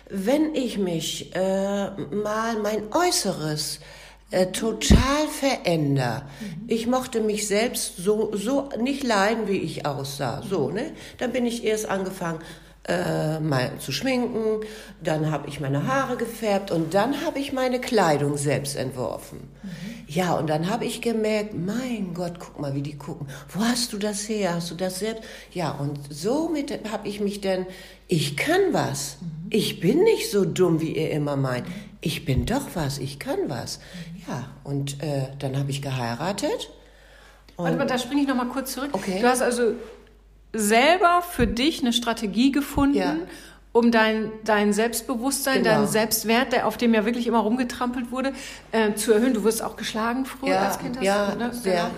wenn 0.09 0.55
ich 0.55 0.77
mich 0.77 1.33
äh, 1.35 1.89
mal 1.91 2.57
mein 2.61 2.91
Äußeres 2.91 3.79
äh, 4.31 4.47
total 4.47 5.27
verändere. 5.31 6.23
Mhm. 6.41 6.65
Ich 6.67 6.85
mochte 6.85 7.21
mich 7.21 7.47
selbst 7.47 7.95
so, 7.95 8.35
so 8.35 8.67
nicht 8.77 9.03
leiden, 9.03 9.47
wie 9.47 9.59
ich 9.59 9.85
aussah. 9.85 10.41
So, 10.41 10.69
ne? 10.69 10.91
Dann 11.17 11.31
bin 11.31 11.45
ich 11.45 11.63
erst 11.63 11.89
angefangen, 11.89 12.39
äh, 12.89 13.39
mal 13.39 13.71
zu 13.79 13.91
schminken, 13.91 14.65
dann 15.01 15.31
habe 15.31 15.47
ich 15.47 15.59
meine 15.59 15.85
Haare 15.85 16.17
gefärbt 16.17 16.71
und 16.71 16.93
dann 16.93 17.23
habe 17.25 17.39
ich 17.39 17.53
meine 17.53 17.79
Kleidung 17.79 18.37
selbst 18.37 18.75
entworfen. 18.75 19.39
Mhm. 19.61 19.69
Ja, 20.07 20.33
und 20.33 20.49
dann 20.49 20.69
habe 20.69 20.85
ich 20.85 21.01
gemerkt, 21.01 21.53
mein 21.53 22.13
Gott, 22.13 22.39
guck 22.39 22.59
mal, 22.59 22.73
wie 22.73 22.81
die 22.81 22.97
gucken. 22.97 23.27
Wo 23.49 23.61
hast 23.61 23.93
du 23.93 23.97
das 23.97 24.27
her? 24.27 24.55
Hast 24.55 24.71
du 24.71 24.75
das 24.75 24.99
selbst? 24.99 25.23
Ja, 25.51 25.71
und 25.71 25.99
somit 26.09 26.91
habe 26.91 27.07
ich 27.07 27.19
mich 27.19 27.41
dann, 27.41 27.67
ich 28.07 28.35
kann 28.35 28.61
was. 28.71 29.17
Mhm. 29.21 29.27
Ich 29.51 29.79
bin 29.79 30.03
nicht 30.03 30.31
so 30.31 30.45
dumm, 30.45 30.81
wie 30.81 30.95
ihr 30.95 31.11
immer 31.11 31.35
meint. 31.35 31.67
Ich 32.01 32.25
bin 32.25 32.45
doch 32.45 32.67
was, 32.73 32.97
ich 32.97 33.19
kann 33.19 33.37
was. 33.47 33.77
Mhm. 33.77 34.21
Ja, 34.27 34.49
und 34.63 35.03
äh, 35.03 35.27
dann 35.37 35.57
habe 35.57 35.69
ich 35.69 35.81
geheiratet. 35.81 36.71
Warte 37.57 37.77
mal, 37.77 37.85
da 37.85 37.97
springe 37.97 38.21
ich 38.21 38.27
noch 38.27 38.35
mal 38.35 38.47
kurz 38.47 38.71
zurück. 38.71 38.89
Okay. 38.93 39.19
Du 39.21 39.27
hast 39.27 39.41
also 39.41 39.73
selber 40.53 41.21
für 41.21 41.47
dich 41.47 41.81
eine 41.81 41.93
Strategie 41.93 42.51
gefunden, 42.51 42.97
ja. 42.97 43.15
um 43.71 43.91
dein, 43.91 44.31
dein 44.43 44.73
Selbstbewusstsein, 44.73 45.63
genau. 45.63 45.75
deinen 45.75 45.87
Selbstwert, 45.87 46.53
der 46.53 46.67
auf 46.67 46.77
dem 46.77 46.93
ja 46.93 47.05
wirklich 47.05 47.27
immer 47.27 47.39
rumgetrampelt 47.39 48.11
wurde, 48.11 48.33
äh, 48.71 48.93
zu 48.93 49.13
erhöhen. 49.13 49.33
Du 49.33 49.43
wirst 49.43 49.63
auch 49.63 49.77
geschlagen 49.77 50.25
früher 50.25 50.55
ja, 50.55 50.67
als 50.67 50.79
Kind. 50.79 50.97
Hast 50.97 51.05
ja, 51.05 51.31
du, 51.31 51.37
ne? 51.37 51.53
sehr, 51.53 51.91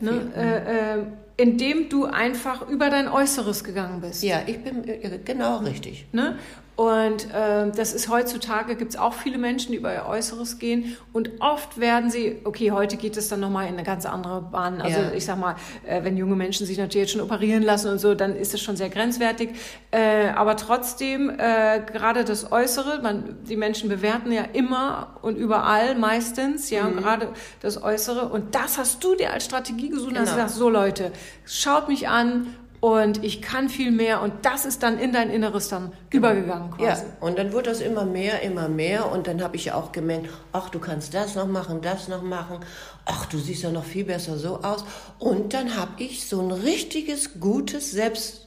genau. 0.00 0.12
sehr. 0.12 0.12
Ne? 0.12 0.32
Äh, 0.36 0.98
äh, 0.98 1.02
indem 1.36 1.88
du 1.88 2.04
einfach 2.04 2.68
über 2.68 2.90
dein 2.90 3.08
Äußeres 3.08 3.62
gegangen 3.62 4.00
bist. 4.00 4.22
Ja, 4.24 4.40
ich 4.46 4.62
bin 4.62 4.86
äh, 4.88 5.20
genau 5.24 5.58
richtig. 5.58 6.06
Ne? 6.12 6.36
Und 6.78 7.34
äh, 7.34 7.72
das 7.74 7.92
ist 7.92 8.08
heutzutage, 8.08 8.76
gibt 8.76 8.92
es 8.92 8.96
auch 8.96 9.12
viele 9.12 9.36
Menschen, 9.36 9.72
die 9.72 9.78
über 9.78 9.92
ihr 9.92 10.06
Äußeres 10.06 10.60
gehen. 10.60 10.96
Und 11.12 11.28
oft 11.40 11.80
werden 11.80 12.08
sie, 12.08 12.40
okay, 12.44 12.70
heute 12.70 12.96
geht 12.96 13.16
es 13.16 13.26
dann 13.26 13.40
nochmal 13.40 13.66
in 13.66 13.72
eine 13.72 13.82
ganz 13.82 14.06
andere 14.06 14.42
Bahn. 14.42 14.80
Also 14.80 15.00
ja. 15.00 15.10
ich 15.10 15.24
sag 15.24 15.40
mal, 15.40 15.56
äh, 15.84 16.04
wenn 16.04 16.16
junge 16.16 16.36
Menschen 16.36 16.66
sich 16.66 16.78
natürlich 16.78 17.08
jetzt 17.08 17.12
schon 17.14 17.20
operieren 17.20 17.64
lassen 17.64 17.90
und 17.90 17.98
so, 17.98 18.14
dann 18.14 18.36
ist 18.36 18.54
es 18.54 18.62
schon 18.62 18.76
sehr 18.76 18.90
grenzwertig. 18.90 19.56
Äh, 19.90 20.28
aber 20.28 20.56
trotzdem, 20.56 21.30
äh, 21.30 21.80
gerade 21.80 22.24
das 22.24 22.52
Äußere, 22.52 23.02
man, 23.02 23.38
die 23.48 23.56
Menschen 23.56 23.88
bewerten 23.88 24.30
ja 24.30 24.44
immer 24.52 25.16
und 25.20 25.34
überall 25.34 25.96
meistens, 25.96 26.70
ja, 26.70 26.84
mhm. 26.84 26.98
gerade 26.98 27.30
das 27.60 27.82
Äußere. 27.82 28.28
Und 28.28 28.54
das 28.54 28.78
hast 28.78 29.02
du 29.02 29.16
dir 29.16 29.32
als 29.32 29.44
Strategie 29.44 29.88
gesucht 29.88 30.10
genau. 30.10 30.20
hast 30.20 30.30
genau. 30.30 30.44
gesagt, 30.44 30.56
so 30.56 30.70
Leute, 30.70 31.10
schaut 31.44 31.88
mich 31.88 32.08
an 32.08 32.54
und 32.80 33.24
ich 33.24 33.42
kann 33.42 33.68
viel 33.68 33.90
mehr 33.90 34.22
und 34.22 34.32
das 34.42 34.64
ist 34.64 34.82
dann 34.82 34.98
in 34.98 35.12
dein 35.12 35.30
Inneres 35.30 35.68
dann 35.68 35.92
übergegangen 36.10 36.70
quasi. 36.70 37.02
Ja, 37.02 37.16
und 37.20 37.38
dann 37.38 37.52
wurde 37.52 37.70
das 37.70 37.80
immer 37.80 38.04
mehr, 38.04 38.42
immer 38.42 38.68
mehr 38.68 39.10
und 39.10 39.26
dann 39.26 39.42
habe 39.42 39.56
ich 39.56 39.66
ja 39.66 39.74
auch 39.74 39.92
gemerkt, 39.92 40.28
ach, 40.52 40.68
du 40.70 40.78
kannst 40.78 41.12
das 41.14 41.34
noch 41.34 41.46
machen, 41.46 41.80
das 41.82 42.08
noch 42.08 42.22
machen, 42.22 42.60
ach, 43.04 43.26
du 43.26 43.38
siehst 43.38 43.62
ja 43.62 43.70
noch 43.70 43.84
viel 43.84 44.04
besser 44.04 44.36
so 44.36 44.60
aus 44.62 44.84
und 45.18 45.54
dann 45.54 45.76
habe 45.76 46.02
ich 46.02 46.28
so 46.28 46.40
ein 46.40 46.52
richtiges, 46.52 47.40
gutes 47.40 47.90
Selbst, 47.90 48.46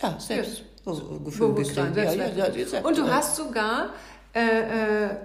ja, 0.00 0.18
Selbstgefühl 0.20 1.54
gekriegt. 1.54 1.96
Ja, 1.96 2.12
ja, 2.12 2.48
ja, 2.48 2.80
und 2.82 2.96
du 2.96 3.08
hast 3.08 3.36
sogar 3.36 3.90
äh, 4.32 5.08
äh, 5.08 5.16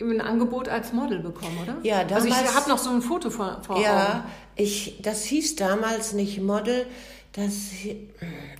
ein 0.00 0.20
Angebot 0.20 0.68
als 0.68 0.92
Model 0.92 1.20
bekommen, 1.20 1.58
oder? 1.62 1.76
Ja, 1.82 2.04
damals. 2.04 2.26
Also 2.26 2.28
ich 2.28 2.54
habe 2.54 2.68
noch 2.68 2.78
so 2.78 2.90
ein 2.90 3.00
Foto 3.00 3.30
vor, 3.30 3.60
vor 3.62 3.80
ja, 3.80 4.06
Augen. 4.06 4.22
ich, 4.56 5.00
das 5.02 5.24
hieß 5.24 5.56
damals 5.56 6.12
nicht 6.12 6.40
Model, 6.40 6.86
das, 7.36 7.52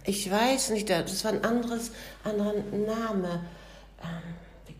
ich 0.04 0.30
weiß 0.30 0.70
nicht, 0.70 0.90
das 0.90 1.24
war 1.24 1.32
ein 1.32 1.44
anderes, 1.44 1.92
anderer 2.24 2.54
Name. 2.72 3.44
Ähm, 4.02 4.34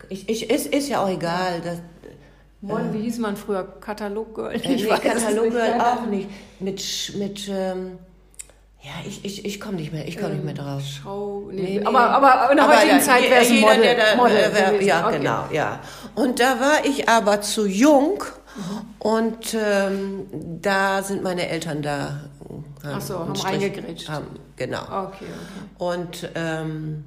ich, 0.08 0.28
ich, 0.28 0.50
ist, 0.50 0.66
ist 0.66 0.88
ja 0.88 1.02
auch 1.02 1.08
egal. 1.08 1.60
Das, 1.62 1.78
Mon, 2.60 2.92
wie 2.92 3.02
hieß 3.02 3.18
man 3.18 3.36
früher? 3.36 3.64
Kataloggirl? 3.80 4.56
Ich 4.56 4.64
nee, 4.64 4.84
Kataloggirl 4.86 5.80
auch 5.80 6.06
nicht. 6.06 6.28
Mit, 6.60 7.12
mit 7.16 7.48
ähm, 7.48 7.98
ja, 8.80 8.90
ich, 9.06 9.24
ich, 9.24 9.44
ich 9.44 9.60
komme 9.60 9.76
nicht 9.76 9.92
mehr, 9.92 10.06
ich 10.08 10.16
komme 10.16 10.30
ähm, 10.30 10.36
nicht 10.36 10.44
mehr 10.44 10.54
drauf. 10.54 10.82
Schau, 11.02 11.48
nee, 11.50 11.78
nee, 11.78 11.84
aber, 11.84 12.00
aber 12.00 12.50
in 12.50 12.56
der 12.56 12.66
aber 12.66 12.76
heutigen 12.76 13.00
Zeit 13.00 13.22
wäre 13.30 13.42
es 13.42 13.50
ein 13.50 13.60
Model. 13.60 13.80
Der, 13.80 13.94
der, 13.94 14.16
Model 14.16 14.54
wär, 14.54 14.82
ja, 14.82 15.06
okay. 15.06 15.18
genau, 15.18 15.44
ja. 15.52 15.80
Und 16.14 16.40
da 16.40 16.60
war 16.60 16.84
ich 16.84 17.08
aber 17.08 17.40
zu 17.40 17.66
jung 17.66 18.22
und 18.98 19.54
ähm, 19.54 20.26
da 20.60 21.02
sind 21.02 21.22
meine 21.22 21.48
Eltern 21.48 21.80
da 21.80 22.20
Ach 22.84 23.00
so, 23.00 23.18
haben 23.18 23.32
reingegrätscht. 23.32 24.08
Haben, 24.08 24.26
genau. 24.56 24.82
Okay, 24.82 25.24
okay. 25.24 25.28
Und 25.78 26.30
ähm, 26.34 27.04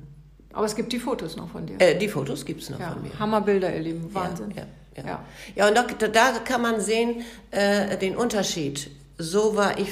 aber 0.54 0.66
es 0.66 0.76
gibt 0.76 0.92
die 0.92 1.00
Fotos 1.00 1.36
noch 1.36 1.50
von 1.50 1.68
dir. 1.68 1.80
Äh, 1.80 2.00
die 2.00 2.08
Fotos 2.08 2.44
gibt 2.44 2.64
es 2.64 2.72
noch 2.72 2.80
ja, 2.80 2.92
von 2.92 3.04
mir. 3.04 3.12
Hammerbilder, 3.20 3.76
ihr 3.76 3.82
Lieben. 3.82 4.14
Wahnsinn. 4.14 4.52
Ja, 4.56 4.64
ja, 4.96 5.08
ja. 5.08 5.26
ja. 5.56 5.68
und 5.68 5.76
da, 5.76 6.08
da, 6.08 6.32
kann 6.40 6.64
man 6.64 6.82
sehen 6.82 7.22
äh, 7.52 7.96
den 7.98 8.16
Unterschied. 8.16 8.90
So 9.20 9.56
war 9.56 9.78
ich 9.78 9.90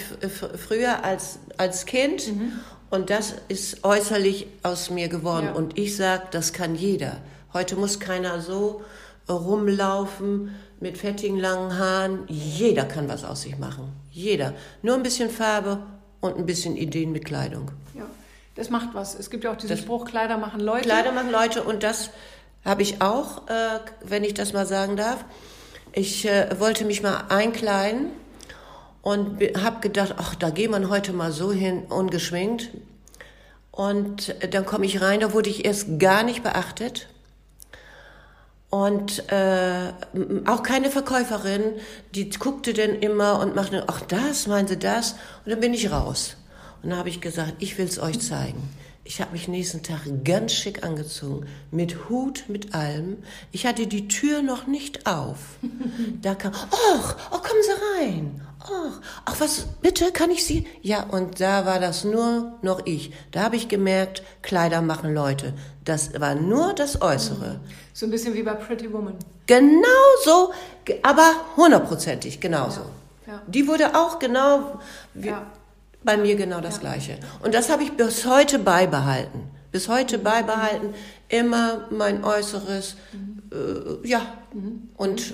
früher 0.58 1.04
als, 1.04 1.40
als 1.58 1.86
Kind 1.86 2.28
mhm. 2.28 2.54
und 2.90 3.10
das 3.10 3.36
ist 3.48 3.84
äußerlich 3.84 4.48
aus 4.64 4.90
mir 4.90 5.08
geworden. 5.08 5.50
Und 5.54 5.78
ich 5.78 5.96
sage, 5.96 6.24
das 6.32 6.54
kann 6.54 6.76
jeder. 6.76 7.18
Heute 7.54 7.76
muss 7.76 8.00
keiner 8.00 8.42
so 8.42 8.82
rumlaufen 9.30 10.56
mit 10.86 11.00
fettigen 11.00 11.40
langen 11.40 11.80
Haaren. 11.80 12.20
Jeder 12.28 12.86
kann 12.86 13.10
was 13.10 13.24
aus 13.24 13.42
sich 13.42 13.58
machen. 13.58 13.92
Jeder. 14.12 14.54
Nur 14.84 14.94
ein 14.94 15.02
bisschen 15.02 15.32
Farbe 15.32 15.80
und 16.22 16.38
ein 16.38 16.46
bisschen 16.46 16.78
Ideen 16.78 17.12
mit 17.12 17.26
Kleidung. 17.26 17.72
Ja, 17.96 18.06
das 18.54 18.70
macht 18.70 18.90
was. 18.94 19.16
Es 19.16 19.32
gibt 19.32 19.44
ja 19.44 19.52
auch 19.52 19.56
diesen 19.56 19.70
das 19.70 19.80
Spruch, 19.80 20.06
Kleider 20.06 20.38
machen 20.38 20.60
Leute. 20.60 20.84
Kleider 20.84 21.12
machen 21.12 21.32
Leute 21.32 21.64
und 21.64 21.82
das 21.82 22.12
habe 22.64 22.84
ich 22.84 23.02
auch, 23.02 23.48
äh, 23.48 23.80
wenn 24.04 24.24
ich 24.24 24.36
das 24.36 24.54
mal 24.54 24.68
sagen 24.68 24.96
darf. 24.96 25.26
Ich 25.92 26.28
äh, 26.28 26.60
wollte 26.60 26.86
mich 26.86 27.02
mal 27.02 27.24
einkleiden 27.30 28.12
und 29.02 29.42
habe 29.58 29.80
gedacht, 29.82 30.14
ach, 30.18 30.36
da 30.36 30.52
geht 30.52 30.70
man 30.70 30.90
heute 30.92 31.14
mal 31.14 31.32
so 31.32 31.52
hin, 31.52 31.86
ungeschminkt. 31.90 32.70
Und 33.72 34.40
äh, 34.40 34.48
dann 34.48 34.68
komme 34.68 34.86
ich 34.86 35.02
rein, 35.02 35.20
da 35.20 35.34
wurde 35.34 35.50
ich 35.50 35.66
erst 35.66 35.98
gar 35.98 36.22
nicht 36.22 36.44
beachtet. 36.44 37.08
Und 38.76 39.32
äh, 39.32 39.94
auch 40.46 40.62
keine 40.62 40.92
Verkäuferin, 40.92 41.76
die 42.14 42.30
guckte 42.30 42.74
denn 42.74 42.96
immer 42.96 43.40
und 43.40 43.56
machte, 43.56 43.86
ach 43.88 44.02
das, 44.02 44.48
meinen 44.48 44.68
Sie 44.68 44.78
das? 44.78 45.14
Und 45.46 45.52
dann 45.52 45.62
bin 45.62 45.74
ich 45.74 45.92
raus. 45.92 46.36
Und 46.84 46.90
dann 46.90 47.00
habe 47.00 47.08
ich 47.08 47.22
gesagt, 47.22 47.54
ich 47.60 47.78
will 47.78 47.86
es 47.86 48.00
euch 48.00 48.20
zeigen. 48.20 48.62
Ich 49.08 49.22
habe 49.22 49.34
mich 49.34 49.48
nächsten 49.48 49.84
Tag 49.84 50.02
ganz 50.24 50.52
schick 50.52 50.84
angezogen, 50.84 51.46
mit 51.70 52.10
Hut, 52.10 52.46
mit 52.48 52.74
allem. 52.74 53.18
Ich 53.52 53.68
hatte 53.68 53.86
die 53.86 54.08
Tür 54.08 54.42
noch 54.42 54.66
nicht 54.66 55.06
auf. 55.06 55.38
Da 56.22 56.34
kam, 56.34 56.54
ach, 56.56 57.16
oh, 57.32 57.38
kommen 57.38 57.62
Sie 57.62 58.04
rein. 58.04 58.42
Ach, 58.60 59.02
ach, 59.26 59.40
was, 59.40 59.68
bitte, 59.82 60.12
kann 60.12 60.32
ich 60.32 60.44
Sie? 60.44 60.66
Ja, 60.82 61.04
und 61.04 61.40
da 61.40 61.68
war 61.68 61.80
das 61.80 62.04
nur 62.04 62.58
noch 62.64 62.82
ich. 62.86 63.12
Da 63.32 63.44
habe 63.44 63.58
ich 63.58 63.68
gemerkt, 63.68 64.24
Kleider 64.42 64.82
machen 64.82 65.14
Leute. 65.14 65.54
Das 65.84 66.20
war 66.20 66.34
nur 66.34 66.74
das 66.74 67.00
Äußere. 67.04 67.60
So 67.94 68.08
ein 68.08 68.12
bisschen 68.12 68.34
wie 68.34 68.42
bei 68.42 68.56
Pretty 68.56 68.92
Woman. 68.92 69.18
Genauso, 69.46 70.52
aber 71.04 71.32
hundertprozentig 71.56 72.40
genauso. 72.40 72.82
Ja, 73.28 73.34
ja. 73.34 73.42
Die 73.46 73.68
wurde 73.68 73.96
auch 73.96 74.18
genau 74.18 74.80
wie, 75.14 75.28
ja. 75.28 75.46
Bei 76.06 76.18
mir 76.18 76.36
genau 76.36 76.62
das 76.62 76.80
Gleiche. 76.80 77.18
Und 77.44 77.54
das 77.54 77.70
habe 77.70 77.84
ich 77.84 77.92
bis 77.94 78.26
heute 78.26 78.60
beibehalten. 78.60 79.50
bis 79.72 79.90
heute 79.90 80.20
beibehalten. 80.20 80.94
Immer 81.28 81.88
mein 81.90 82.24
Äußeres, 82.24 82.96
äh, 83.52 84.08
ja. 84.08 84.22
Und 84.96 85.34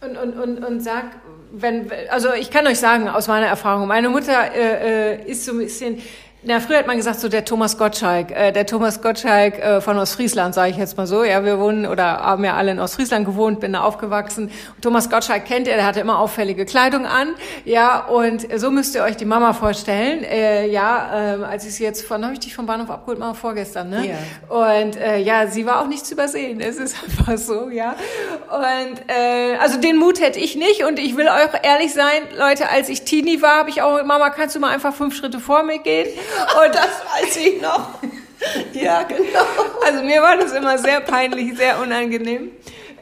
und, 0.00 0.16
und, 0.16 0.38
und, 0.38 0.64
und 0.64 0.80
sag, 0.80 1.06
wenn, 1.50 1.90
also 2.10 2.32
ich 2.32 2.52
kann 2.52 2.66
euch 2.68 2.78
sagen 2.78 3.08
aus 3.08 3.26
meiner 3.26 3.46
Erfahrung, 3.46 3.88
meine 3.88 4.08
Mutter 4.08 4.54
äh, 4.54 5.14
äh 5.16 5.30
ist 5.30 5.44
so 5.44 5.52
ein 5.52 5.58
bisschen, 5.58 6.00
na, 6.44 6.60
früher 6.60 6.78
hat 6.78 6.86
man 6.86 6.96
gesagt, 6.96 7.18
so 7.18 7.28
der 7.28 7.44
Thomas 7.44 7.76
Gottschalk, 7.78 8.30
äh, 8.30 8.52
der 8.52 8.64
Thomas 8.64 9.02
Gottschalk 9.02 9.58
äh, 9.58 9.80
von 9.80 9.98
Ostfriesland, 9.98 10.54
sage 10.54 10.70
ich 10.70 10.76
jetzt 10.76 10.96
mal 10.96 11.08
so. 11.08 11.24
Ja, 11.24 11.44
wir 11.44 11.58
wohnen 11.58 11.84
oder 11.84 12.04
haben 12.04 12.44
ja 12.44 12.54
alle 12.54 12.70
in 12.70 12.78
Ostfriesland 12.78 13.26
gewohnt, 13.26 13.58
bin 13.58 13.72
da 13.72 13.80
aufgewachsen. 13.80 14.52
Thomas 14.80 15.10
Gottschalk 15.10 15.46
kennt 15.46 15.66
ihr, 15.66 15.74
der 15.74 15.84
hatte 15.84 15.98
immer 15.98 16.20
auffällige 16.20 16.64
Kleidung 16.64 17.06
an. 17.06 17.34
Ja, 17.64 18.06
und 18.06 18.46
so 18.54 18.70
müsst 18.70 18.94
ihr 18.94 19.02
euch 19.02 19.16
die 19.16 19.24
Mama 19.24 19.52
vorstellen. 19.52 20.22
Äh, 20.22 20.68
ja, 20.68 21.38
äh, 21.40 21.42
als 21.42 21.66
ich 21.66 21.74
sie 21.74 21.82
jetzt 21.82 22.06
von, 22.06 22.22
habe 22.22 22.34
ich 22.34 22.40
dich 22.40 22.54
vom 22.54 22.66
Bahnhof 22.66 22.88
abgeholt, 22.88 23.18
mal 23.18 23.34
vorgestern, 23.34 23.90
ne? 23.90 24.06
Ja. 24.06 24.56
Und 24.56 24.96
äh, 24.96 25.18
ja, 25.18 25.48
sie 25.48 25.66
war 25.66 25.82
auch 25.82 25.88
nicht 25.88 26.06
zu 26.06 26.14
übersehen. 26.14 26.60
Es 26.60 26.76
ist 26.76 26.94
einfach 27.18 27.36
so, 27.36 27.68
ja. 27.68 27.96
Und 28.48 29.00
äh, 29.08 29.56
also 29.56 29.80
den 29.80 29.96
Mut 29.96 30.20
hätte 30.20 30.38
ich 30.38 30.54
nicht. 30.54 30.84
Und 30.84 31.00
ich 31.00 31.16
will 31.16 31.26
euch 31.26 31.64
ehrlich 31.64 31.92
sein, 31.92 32.22
Leute, 32.38 32.70
als 32.70 32.88
ich 32.88 33.02
Teenie 33.02 33.42
war, 33.42 33.56
habe 33.56 33.70
ich 33.70 33.82
auch, 33.82 34.04
Mama, 34.04 34.30
kannst 34.30 34.54
du 34.54 34.60
mal 34.60 34.70
einfach 34.70 34.94
fünf 34.94 35.16
Schritte 35.16 35.40
vor 35.40 35.64
mir 35.64 35.80
gehen? 35.80 36.06
Und 36.64 36.74
das 36.74 37.02
weiß 37.14 37.36
ich 37.36 37.60
noch. 37.60 37.98
Ja, 38.72 39.02
genau. 39.02 39.46
Also 39.84 40.02
mir 40.02 40.22
war 40.22 40.36
das 40.36 40.52
immer 40.52 40.78
sehr 40.78 41.00
peinlich, 41.00 41.56
sehr 41.56 41.80
unangenehm. 41.80 42.50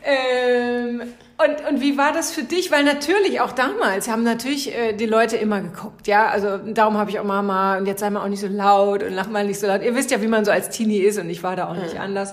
Ähm, 0.03 1.03
und, 1.39 1.69
und 1.69 1.81
wie 1.83 1.99
war 1.99 2.13
das 2.13 2.31
für 2.31 2.45
dich? 2.45 2.71
Weil 2.71 2.85
natürlich 2.85 3.41
auch 3.41 3.53
damals 3.53 4.09
haben 4.09 4.23
natürlich 4.23 4.75
äh, 4.75 4.95
die 4.95 5.05
Leute 5.05 5.37
immer 5.37 5.61
geguckt, 5.61 6.07
ja. 6.07 6.29
Also 6.29 6.57
darum 6.57 6.97
habe 6.97 7.11
ich 7.11 7.19
auch 7.19 7.25
Mama 7.25 7.77
und 7.77 7.87
jetzt 7.87 8.01
sei 8.01 8.09
mal 8.09 8.23
auch 8.23 8.29
nicht 8.29 8.41
so 8.41 8.47
laut 8.47 9.03
und 9.03 9.13
lach 9.13 9.29
mal 9.29 9.45
nicht 9.45 9.61
so 9.61 9.67
laut. 9.67 9.83
Ihr 9.83 9.95
wisst 9.95 10.11
ja, 10.11 10.23
wie 10.23 10.29
man 10.29 10.47
so 10.47 10.51
als 10.51 10.71
Teenie 10.71 11.01
ist 11.01 11.19
und 11.19 11.29
ich 11.29 11.43
war 11.43 11.55
da 11.55 11.69
auch 11.69 11.75
nicht 11.75 12.01
anders. 12.01 12.33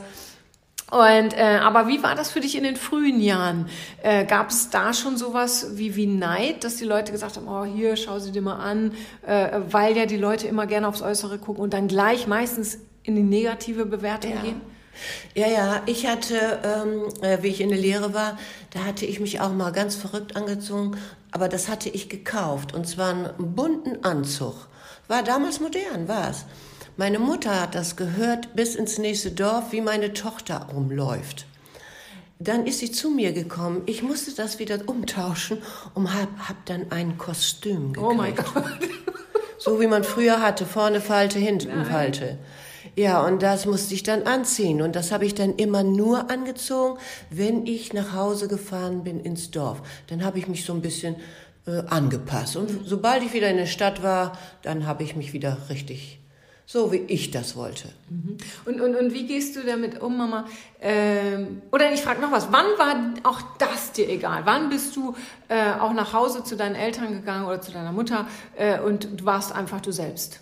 Und 0.93 1.35
äh, 1.35 1.57
aber 1.59 1.87
wie 1.87 2.03
war 2.03 2.13
das 2.13 2.29
für 2.29 2.39
dich 2.39 2.55
in 2.55 2.63
den 2.63 2.75
frühen 2.75 3.19
Jahren? 3.19 3.67
Äh, 4.03 4.25
Gab 4.25 4.51
es 4.51 4.69
da 4.69 4.93
schon 4.93 5.17
sowas 5.17 5.71
wie 5.73 5.95
wie 5.95 6.05
Neid, 6.05 6.63
dass 6.63 6.75
die 6.75 6.85
Leute 6.85 7.11
gesagt 7.11 7.35
haben, 7.35 7.47
oh 7.47 7.65
hier 7.65 7.95
schau 7.95 8.19
sie 8.19 8.31
dir 8.31 8.43
mal 8.43 8.57
an, 8.57 8.91
äh, 9.25 9.59
weil 9.71 9.97
ja 9.97 10.05
die 10.05 10.17
Leute 10.17 10.45
immer 10.45 10.67
gerne 10.67 10.87
aufs 10.87 11.01
Äußere 11.01 11.39
gucken 11.39 11.63
und 11.63 11.73
dann 11.73 11.87
gleich 11.87 12.27
meistens 12.27 12.77
in 13.01 13.15
die 13.15 13.23
negative 13.23 13.87
Bewertung 13.87 14.33
ja. 14.35 14.41
gehen? 14.41 14.61
Ja, 15.33 15.47
ja, 15.47 15.81
ich 15.87 16.05
hatte, 16.05 16.59
ähm, 16.63 17.23
äh, 17.23 17.41
wie 17.41 17.47
ich 17.47 17.61
in 17.61 17.69
der 17.69 17.79
Lehre 17.79 18.13
war, 18.13 18.37
da 18.69 18.85
hatte 18.85 19.07
ich 19.07 19.19
mich 19.19 19.41
auch 19.41 19.51
mal 19.51 19.71
ganz 19.71 19.95
verrückt 19.95 20.35
angezogen, 20.35 20.95
aber 21.31 21.49
das 21.49 21.69
hatte 21.69 21.89
ich 21.89 22.07
gekauft 22.07 22.75
und 22.75 22.87
zwar 22.87 23.09
einen 23.09 23.55
bunten 23.55 24.05
Anzug. 24.05 24.67
War 25.07 25.23
damals 25.23 25.59
modern, 25.59 26.07
war 26.07 26.29
es. 26.29 26.45
Meine 26.95 27.17
Mutter 27.17 27.59
hat 27.59 27.73
das 27.73 27.95
gehört 27.95 28.55
bis 28.55 28.75
ins 28.75 28.99
nächste 28.99 29.31
Dorf, 29.31 29.71
wie 29.71 29.81
meine 29.81 30.13
Tochter 30.13 30.67
rumläuft. 30.71 31.47
Dann 32.37 32.67
ist 32.67 32.79
sie 32.79 32.91
zu 32.91 33.09
mir 33.09 33.33
gekommen. 33.33 33.81
Ich 33.87 34.03
musste 34.03 34.31
das 34.35 34.59
wieder 34.59 34.79
umtauschen 34.85 35.57
und 35.95 36.13
hab, 36.13 36.29
hab 36.49 36.65
dann 36.67 36.91
ein 36.91 37.17
Kostüm 37.17 37.93
gekriegt. 37.93 38.11
Oh 38.11 38.13
mein 38.13 38.35
Gott. 38.35 38.63
So 39.57 39.79
wie 39.79 39.87
man 39.87 40.03
früher 40.03 40.41
hatte, 40.41 40.65
vorne 40.65 41.01
Falte, 41.01 41.39
hinten 41.39 41.69
Nein. 41.69 41.85
Falte. 41.85 42.37
Ja, 42.95 43.25
und 43.25 43.41
das 43.41 43.65
musste 43.65 43.95
ich 43.95 44.03
dann 44.03 44.23
anziehen. 44.23 44.81
Und 44.81 44.95
das 44.95 45.11
habe 45.11 45.25
ich 45.25 45.33
dann 45.33 45.55
immer 45.55 45.83
nur 45.83 46.29
angezogen, 46.29 46.99
wenn 47.31 47.65
ich 47.65 47.93
nach 47.93 48.13
Hause 48.13 48.47
gefahren 48.47 49.03
bin 49.03 49.19
ins 49.19 49.49
Dorf. 49.49 49.81
Dann 50.07 50.23
habe 50.23 50.37
ich 50.37 50.47
mich 50.47 50.65
so 50.65 50.73
ein 50.73 50.81
bisschen 50.81 51.15
äh, 51.65 51.79
angepasst. 51.87 52.55
Und 52.55 52.81
sobald 52.85 53.23
ich 53.23 53.33
wieder 53.33 53.49
in 53.49 53.57
der 53.57 53.65
Stadt 53.65 54.03
war, 54.03 54.37
dann 54.61 54.85
habe 54.85 55.03
ich 55.03 55.15
mich 55.15 55.33
wieder 55.33 55.57
richtig 55.69 56.19
so 56.73 56.91
wie 56.91 57.03
ich 57.07 57.29
das 57.29 57.55
wollte. 57.55 57.89
Mhm. 58.09 58.37
Und, 58.65 58.81
und, 58.81 58.95
und 58.95 59.13
wie 59.13 59.27
gehst 59.27 59.55
du 59.55 59.61
damit 59.61 60.01
um, 60.01 60.17
Mama? 60.17 60.47
Ähm, 60.81 61.61
oder 61.71 61.93
ich 61.93 62.01
frage 62.01 62.19
noch 62.19 62.31
was, 62.31 62.51
wann 62.51 62.65
war 62.79 62.95
auch 63.21 63.39
das 63.59 63.91
dir 63.91 64.09
egal? 64.09 64.41
Wann 64.45 64.69
bist 64.69 64.95
du 64.95 65.15
äh, 65.49 65.73
auch 65.79 65.93
nach 65.93 66.13
Hause 66.13 66.43
zu 66.43 66.55
deinen 66.55 66.73
Eltern 66.73 67.13
gegangen 67.13 67.45
oder 67.45 67.61
zu 67.61 67.71
deiner 67.71 67.91
Mutter 67.91 68.27
äh, 68.57 68.79
und 68.79 69.19
du 69.19 69.23
warst 69.23 69.53
einfach 69.53 69.81
du 69.81 69.91
selbst? 69.91 70.39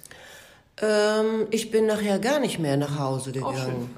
Ähm, 0.82 1.48
ich 1.50 1.70
bin 1.70 1.86
nachher 1.86 2.18
gar 2.18 2.40
nicht 2.40 2.60
mehr 2.60 2.77
nach 2.77 2.98
Hause 2.98 3.34
gegangen. 3.34 3.90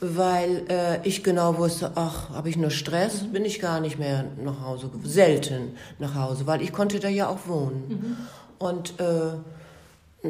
Weil 0.00 0.64
äh, 0.68 1.06
ich 1.06 1.22
genau 1.22 1.58
wusste, 1.58 1.92
ach, 1.96 2.30
habe 2.30 2.48
ich 2.48 2.56
nur 2.56 2.70
Stress, 2.70 3.22
mhm. 3.22 3.32
bin 3.32 3.44
ich 3.44 3.60
gar 3.60 3.80
nicht 3.80 3.98
mehr 3.98 4.24
nach 4.42 4.62
Hause, 4.62 4.90
selten 5.02 5.76
nach 5.98 6.14
Hause, 6.14 6.46
weil 6.46 6.62
ich 6.62 6.72
konnte 6.72 6.98
da 6.98 7.08
ja 7.08 7.28
auch 7.28 7.46
wohnen. 7.46 7.84
Mhm. 7.88 8.16
Und 8.58 8.94
äh, 9.00 10.28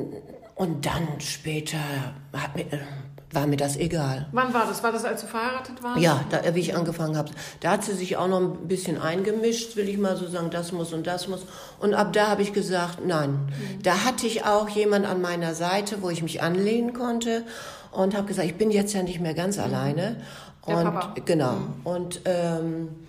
und 0.54 0.86
dann 0.86 1.20
später 1.20 1.78
mir, 2.54 2.66
war 3.34 3.46
mir 3.46 3.56
das 3.56 3.76
egal. 3.76 4.26
Wann 4.32 4.54
war 4.54 4.66
das? 4.66 4.82
War 4.82 4.92
das, 4.92 5.04
als 5.04 5.22
du 5.22 5.26
verheiratet 5.26 5.82
warst? 5.82 6.00
Ja, 6.00 6.24
da, 6.30 6.54
wie 6.54 6.60
ich 6.60 6.76
angefangen 6.76 7.16
habe. 7.16 7.30
Da 7.60 7.72
hat 7.72 7.84
sie 7.84 7.92
sich 7.92 8.16
auch 8.16 8.28
noch 8.28 8.40
ein 8.40 8.68
bisschen 8.68 9.00
eingemischt, 9.00 9.76
will 9.76 9.88
ich 9.88 9.98
mal 9.98 10.16
so 10.16 10.28
sagen, 10.28 10.50
das 10.50 10.72
muss 10.72 10.92
und 10.92 11.06
das 11.06 11.26
muss. 11.26 11.44
Und 11.80 11.94
ab 11.94 12.12
da 12.12 12.28
habe 12.28 12.42
ich 12.42 12.52
gesagt, 12.52 13.04
nein. 13.04 13.30
Mhm. 13.30 13.82
Da 13.82 14.04
hatte 14.04 14.26
ich 14.26 14.44
auch 14.44 14.68
jemand 14.68 15.06
an 15.06 15.20
meiner 15.20 15.54
Seite, 15.54 16.00
wo 16.00 16.10
ich 16.10 16.22
mich 16.22 16.42
anlehnen 16.42 16.92
konnte 16.92 17.42
und 17.90 18.16
habe 18.16 18.26
gesagt, 18.26 18.46
ich 18.46 18.56
bin 18.56 18.70
jetzt 18.70 18.94
ja 18.94 19.02
nicht 19.02 19.20
mehr 19.20 19.34
ganz 19.34 19.56
mhm. 19.56 19.64
alleine. 19.64 20.16
Der 20.66 20.78
und 20.78 20.84
Papa. 20.84 21.14
genau. 21.24 21.52
Mhm. 21.52 21.74
Und 21.84 22.20
ähm, 22.24 22.88
äh, 22.88 23.03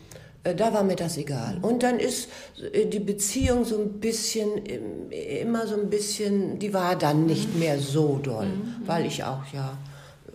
da 0.53 0.73
war 0.73 0.84
mir 0.84 0.95
das 0.95 1.17
egal. 1.17 1.58
Und 1.62 1.81
dann 1.81 1.99
ist 1.99 2.29
äh, 2.73 2.86
die 2.86 2.99
Beziehung 2.99 3.65
so 3.65 3.79
ein 3.79 3.99
bisschen, 3.99 4.65
immer 4.65 5.65
so 5.65 5.75
ein 5.75 5.89
bisschen, 5.89 6.60
die 6.60 6.73
war 6.73 6.95
dann 6.95 7.25
nicht 7.25 7.53
mhm. 7.53 7.60
mehr 7.60 7.79
so 7.79 8.19
doll, 8.21 8.45
mhm. 8.45 8.75
weil 8.86 9.05
ich 9.05 9.23
auch 9.23 9.43
ja 9.51 9.77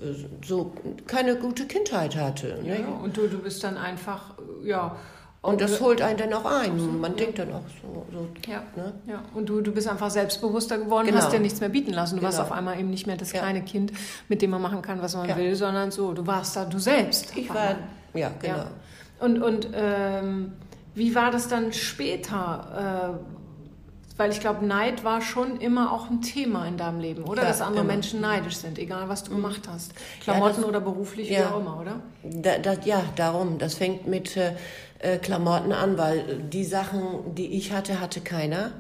äh, 0.01 0.15
so 0.45 0.73
keine 1.07 1.37
gute 1.37 1.67
Kindheit 1.67 2.17
hatte. 2.17 2.59
Ne? 2.63 2.81
Ja, 2.81 2.89
und 3.03 3.17
du, 3.17 3.29
du 3.29 3.39
bist 3.39 3.63
dann 3.63 3.77
einfach, 3.77 4.35
ja. 4.65 4.97
Und 5.43 5.63
das 5.63 5.81
holt 5.81 6.03
einen 6.03 6.19
dann 6.19 6.35
auch 6.35 6.45
ein. 6.45 7.01
Man 7.01 7.13
ja. 7.13 7.17
denkt 7.17 7.39
dann 7.39 7.53
auch 7.53 7.63
so. 7.81 8.05
so 8.13 8.29
ja. 8.51 8.63
Ne? 8.77 8.93
ja. 9.07 9.23
Und 9.35 9.49
du, 9.49 9.63
du 9.63 9.73
bist 9.73 9.89
einfach 9.89 10.11
selbstbewusster 10.11 10.77
geworden, 10.77 11.07
genau. 11.07 11.19
hast 11.19 11.33
dir 11.33 11.41
nichts 11.41 11.61
mehr 11.61 11.71
bieten 11.71 11.95
lassen. 11.95 12.17
Du 12.17 12.21
genau. 12.21 12.27
warst 12.29 12.41
auf 12.41 12.53
einmal 12.53 12.79
eben 12.79 12.91
nicht 12.91 13.07
mehr 13.07 13.17
das 13.17 13.33
kleine 13.33 13.63
Kind, 13.63 13.93
mit 14.29 14.43
dem 14.43 14.51
man 14.51 14.61
machen 14.61 14.83
kann, 14.83 15.01
was 15.01 15.15
man 15.15 15.35
will, 15.37 15.55
sondern 15.55 15.93
so, 15.93 16.13
du 16.13 16.27
warst 16.27 16.57
da 16.57 16.67
du 16.67 16.79
selbst. 16.79 17.35
Ich 17.37 17.49
war, 17.49 17.77
ja, 18.13 18.31
genau. 18.39 18.67
Und, 19.21 19.43
und 19.43 19.69
ähm, 19.75 20.53
wie 20.95 21.15
war 21.15 21.31
das 21.31 21.49
dann 21.49 21.73
später? 21.73 23.17
Äh, 23.19 23.41
weil 24.21 24.33
ich 24.33 24.41
glaube, 24.41 24.67
Neid 24.67 25.03
war 25.03 25.23
schon 25.23 25.59
immer 25.61 25.93
auch 25.93 26.11
ein 26.11 26.21
Thema 26.21 26.67
in 26.67 26.77
deinem 26.77 27.01
Leben, 27.01 27.25
oder? 27.25 27.41
Ja, 27.41 27.49
Dass 27.49 27.63
andere 27.63 27.85
immer. 27.85 27.95
Menschen 27.95 28.21
neidisch 28.21 28.57
sind, 28.57 28.79
egal 28.79 29.09
was 29.09 29.25
du 29.25 29.31
mhm. 29.31 29.37
gemacht 29.37 29.63
hast. 29.67 29.95
Klamotten 30.21 30.57
ja, 30.57 30.61
das, 30.61 30.65
oder 30.69 30.81
beruflich, 30.81 31.31
ja, 31.31 31.39
wie 31.39 31.45
auch 31.45 31.61
immer, 31.61 31.81
oder? 31.81 32.01
Da, 32.23 32.59
da, 32.59 32.75
ja, 32.85 33.03
darum. 33.17 33.57
Das 33.57 33.75
fängt 33.75 34.07
mit 34.07 34.37
äh, 34.37 34.53
äh, 34.99 35.17
Klamotten 35.17 35.73
an, 35.73 35.97
weil 35.97 36.39
die 36.53 36.65
Sachen, 36.65 37.35
die 37.35 37.47
ich 37.47 37.73
hatte, 37.73 37.99
hatte 37.99 38.21
keiner. 38.21 38.73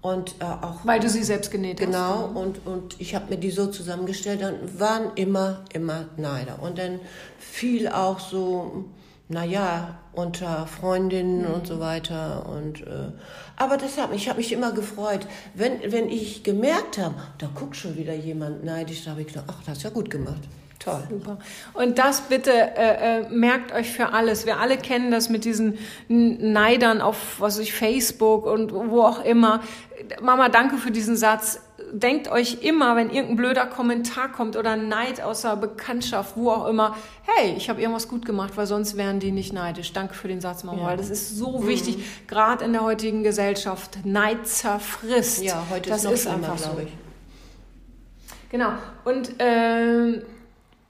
Und 0.00 0.36
äh, 0.40 0.44
auch. 0.44 0.78
Weil 0.84 1.00
du 1.00 1.10
sie 1.10 1.22
selbst 1.22 1.50
genäht 1.50 1.80
genau, 1.80 1.98
hast. 1.98 2.28
Genau, 2.28 2.40
und, 2.40 2.66
und 2.66 3.00
ich 3.00 3.14
habe 3.14 3.26
mir 3.28 3.36
die 3.36 3.50
so 3.50 3.66
zusammengestellt, 3.66 4.40
dann 4.40 4.80
waren 4.80 5.10
immer, 5.16 5.64
immer 5.74 6.06
Neider. 6.16 6.62
Und 6.62 6.78
dann 6.78 7.00
fiel 7.38 7.88
auch 7.88 8.20
so 8.20 8.86
naja, 9.28 9.98
unter 10.12 10.66
Freundinnen 10.66 11.42
mhm. 11.42 11.54
und 11.54 11.66
so 11.66 11.80
weiter. 11.80 12.46
Und, 12.46 12.80
äh, 12.82 13.12
aber 13.56 13.76
das 13.76 13.98
hat 13.98 14.10
mich, 14.10 14.22
ich 14.22 14.28
habe 14.28 14.38
mich 14.38 14.52
immer 14.52 14.72
gefreut. 14.72 15.26
Wenn, 15.54 15.92
wenn 15.92 16.08
ich 16.08 16.42
gemerkt 16.42 16.98
habe, 16.98 17.14
da 17.38 17.48
guckt 17.54 17.76
schon 17.76 17.96
wieder 17.96 18.14
jemand 18.14 18.64
neidisch, 18.64 19.04
da 19.04 19.12
habe 19.12 19.20
ich 19.20 19.28
gedacht, 19.28 19.44
ach, 19.48 19.62
das 19.66 19.78
ist 19.78 19.84
ja 19.84 19.90
gut 19.90 20.10
gemacht. 20.10 20.40
Toll. 20.78 21.02
Super. 21.10 21.38
Und 21.74 21.98
das 21.98 22.22
bitte 22.22 22.52
äh, 22.52 23.20
äh, 23.20 23.28
merkt 23.30 23.72
euch 23.72 23.90
für 23.90 24.12
alles. 24.12 24.46
Wir 24.46 24.60
alle 24.60 24.76
kennen 24.76 25.10
das 25.10 25.28
mit 25.28 25.44
diesen 25.44 25.78
Neidern 26.08 27.00
auf 27.00 27.40
was 27.40 27.58
ich 27.58 27.72
Facebook 27.72 28.46
und 28.46 28.72
wo 28.72 29.02
auch 29.02 29.24
immer. 29.24 29.60
Mama, 30.22 30.48
danke 30.48 30.76
für 30.76 30.92
diesen 30.92 31.16
Satz 31.16 31.60
denkt 31.92 32.28
euch 32.28 32.62
immer, 32.62 32.96
wenn 32.96 33.10
irgendein 33.10 33.36
blöder 33.36 33.66
Kommentar 33.66 34.30
kommt 34.30 34.56
oder 34.56 34.76
Neid 34.76 35.20
außer 35.20 35.56
Bekanntschaft, 35.56 36.36
wo 36.36 36.50
auch 36.50 36.66
immer, 36.66 36.96
hey, 37.22 37.54
ich 37.56 37.68
habe 37.68 37.80
irgendwas 37.80 38.08
gut 38.08 38.24
gemacht, 38.24 38.56
weil 38.56 38.66
sonst 38.66 38.96
wären 38.96 39.20
die 39.20 39.32
nicht 39.32 39.52
neidisch. 39.52 39.92
Danke 39.92 40.14
für 40.14 40.28
den 40.28 40.40
Satz, 40.40 40.64
Mama, 40.64 40.80
ja. 40.80 40.86
weil 40.88 40.96
das 40.96 41.10
ist 41.10 41.36
so 41.36 41.58
mhm. 41.58 41.66
wichtig, 41.66 41.98
gerade 42.26 42.64
in 42.64 42.72
der 42.72 42.82
heutigen 42.82 43.22
Gesellschaft. 43.22 43.98
Neid 44.04 44.46
zerfrisst. 44.46 45.42
Ja, 45.42 45.64
heute 45.70 45.90
das 45.90 46.04
ist, 46.04 46.12
ist 46.12 46.26
einfach 46.26 46.58
so. 46.58 46.78
Ich. 46.82 46.92
Genau. 48.50 48.72
Und 49.04 49.40
äh, 49.40 50.22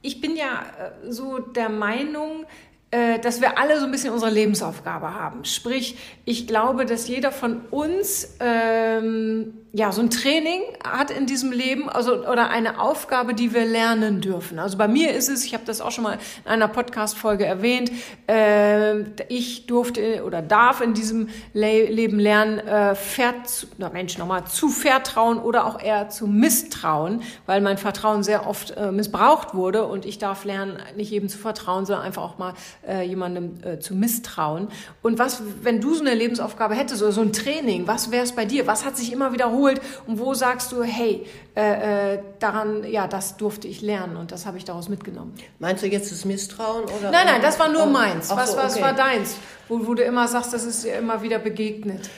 ich 0.03 0.21
bin 0.21 0.37
ja 0.37 0.65
äh, 0.79 1.11
so 1.11 1.39
der 1.39 1.69
Meinung, 1.69 2.47
äh, 2.91 3.19
dass 3.19 3.41
wir 3.43 3.59
alle 3.59 3.79
so 3.79 3.85
ein 3.85 3.91
bisschen 3.91 4.13
unsere 4.15 4.31
Lebensaufgabe 4.31 5.13
haben. 5.13 5.45
Sprich, 5.45 5.99
ich 6.25 6.47
glaube, 6.47 6.87
dass 6.87 7.07
jeder 7.07 7.33
von 7.33 7.61
uns 7.71 8.37
ähm, 8.41 9.53
ja, 9.73 9.93
so 9.93 10.01
ein 10.01 10.09
Training 10.09 10.63
hat 10.83 11.11
in 11.11 11.27
diesem 11.27 11.53
Leben, 11.53 11.91
also 11.91 12.27
oder 12.27 12.49
eine 12.49 12.81
Aufgabe, 12.81 13.35
die 13.35 13.53
wir 13.53 13.67
lernen 13.67 14.23
dürfen. 14.23 14.59
Also 14.59 14.79
bei 14.79 14.89
mir 14.89 15.15
ist 15.15 15.29
es, 15.29 15.45
ich 15.45 15.53
habe 15.53 15.65
das 15.67 15.83
auch 15.83 15.91
schon 15.91 16.05
mal 16.05 16.19
in 16.45 16.51
einer 16.51 16.69
Podcast-Folge 16.69 17.45
erwähnt, 17.45 17.93
äh, 18.29 19.01
ich 19.29 19.67
durfte 19.67 20.25
oder 20.25 20.41
darf 20.41 20.81
in 20.81 20.95
diesem 20.95 21.29
Le 21.53 21.85
Leben 21.91 22.19
lernen, 22.19 22.61
äh, 22.61 22.95
vert, 22.95 23.67
na 23.77 23.91
Mensch, 23.91 24.17
nochmal 24.17 24.45
zu 24.47 24.71
vertrauen 24.71 25.39
oder 25.39 25.67
auch 25.67 25.83
eher 25.83 26.09
zu 26.09 26.27
misstrauen, 26.27 27.21
weil 27.45 27.61
mein 27.61 27.77
Vertrauen 27.77 28.23
sehr 28.23 28.47
oft 28.47 28.71
äh, 28.71 28.91
missbraucht 28.91 29.55
wurde 29.55 29.85
und 29.85 30.07
ich 30.07 30.17
darf 30.17 30.45
lernen, 30.45 30.79
nicht 30.97 31.11
jedem 31.11 31.29
zu 31.29 31.37
vertrauen, 31.37 31.85
sondern 31.85 32.07
einfach 32.07 32.23
auch 32.23 32.39
mal 32.39 32.55
äh, 32.89 33.03
jemandem 33.03 33.63
äh, 33.63 33.79
zu 33.81 33.95
misstrauen. 33.95 34.69
Und 35.03 35.19
was, 35.19 35.43
wenn 35.63 35.83
du 35.83 35.95
so 35.95 36.01
eine 36.01 36.15
Lebensaufgabe 36.15 36.75
hättest 36.75 37.03
oder 37.03 37.13
so 37.13 37.21
ein 37.21 37.35
Training, 37.35 37.87
was 37.87 38.11
wäre 38.11 38.25
es 38.25 38.33
bei 38.33 38.47
dir? 38.47 38.67
Was 38.67 38.87
hat 38.87 38.97
sich 38.97 39.13
immer 39.13 39.35
wiederholt? 39.35 39.58
Wiederholt 39.59 39.81
und 40.07 40.19
wo 40.19 40.35
sagst 40.35 40.73
du, 40.73 40.83
hey, 40.83 41.27
äh, 41.57 42.15
äh, 42.15 42.19
daran, 42.39 42.85
ja, 42.85 43.07
das 43.07 43.37
durfte 43.37 43.69
ich 43.69 43.81
lernen 43.81 44.17
und 44.17 44.33
das 44.33 44.47
habe 44.47 44.59
ich 44.59 44.65
daraus 44.65 44.89
mitgenommen. 44.89 45.35
Meinst 45.59 45.83
du 45.83 45.89
jetzt 45.89 46.11
das 46.13 46.25
Misstrauen 46.25 46.85
oder? 46.85 47.11
Nein, 47.11 47.27
nein, 47.27 47.43
das 47.43 47.59
war 47.59 47.69
nur 47.69 47.87
meins. 47.87 48.31
was, 48.31 48.53
so, 48.53 48.57
okay. 48.57 48.67
was 48.67 48.81
war 48.81 48.93
deins, 48.93 49.37
wo, 49.69 49.87
wo 49.87 49.95
du 49.95 50.03
immer 50.03 50.29
sagst, 50.29 50.53
das 50.53 50.65
ist 50.65 50.85
dir 50.85 50.97
immer 50.97 51.23
wieder 51.23 51.39
begegnet? 51.39 52.09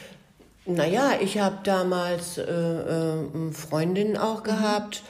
Naja, 0.66 1.12
ich 1.20 1.38
habe 1.38 1.58
damals 1.64 2.38
äh, 2.38 2.42
äh, 2.42 3.52
Freundinnen 3.52 4.16
auch 4.16 4.42
gehabt 4.42 5.02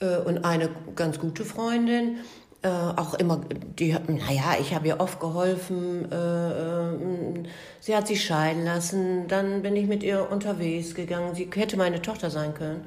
mhm. 0.00 0.08
und 0.26 0.44
eine 0.44 0.68
ganz 0.94 1.18
gute 1.18 1.44
Freundin 1.44 2.18
äh, 2.62 2.68
auch 2.68 3.14
immer, 3.14 3.40
die, 3.78 3.92
naja, 3.92 4.56
ich 4.60 4.74
habe 4.74 4.88
ihr 4.88 5.00
oft 5.00 5.18
geholfen, 5.18 6.10
äh, 6.12 6.14
äh, 6.14 7.44
sie 7.80 7.96
hat 7.96 8.06
sich 8.06 8.24
scheiden 8.24 8.64
lassen, 8.64 9.28
dann 9.28 9.62
bin 9.62 9.76
ich 9.76 9.86
mit 9.86 10.02
ihr 10.02 10.30
unterwegs 10.30 10.94
gegangen, 10.94 11.34
sie 11.34 11.48
hätte 11.54 11.76
meine 11.76 12.02
Tochter 12.02 12.30
sein 12.30 12.52
können. 12.52 12.84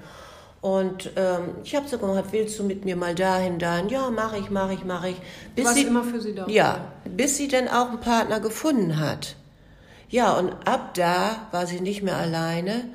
Und 0.62 1.12
ähm, 1.18 1.56
ich 1.64 1.76
habe 1.76 1.90
so 1.90 1.98
gemacht, 1.98 2.26
willst 2.32 2.58
du 2.58 2.64
mit 2.64 2.86
mir 2.86 2.96
mal 2.96 3.16
dahin, 3.16 3.60
dahin? 3.60 3.90
Ja, 3.90 4.10
mache 4.10 4.38
ich, 4.38 4.50
mache 4.50 4.76
ich, 4.76 4.86
mache 4.86 5.10
ich. 5.10 5.18
Bis 5.56 5.66
Was 5.66 5.74
sie, 5.74 5.82
immer 5.82 6.04
für 6.06 6.22
sie 6.22 6.34
da. 6.34 6.48
Ja, 6.48 6.94
bis 7.04 7.36
sie 7.36 7.50
dann 7.50 7.68
auch 7.68 7.90
einen 7.90 8.00
Partner 8.00 8.40
gefunden 8.40 8.98
hat. 8.98 9.36
Ja, 10.08 10.38
und 10.38 10.54
ab 10.66 10.94
da 10.94 11.48
war 11.52 11.68
sie 11.68 11.82
nicht 11.82 12.02
mehr 12.02 12.16
alleine. 12.16 12.86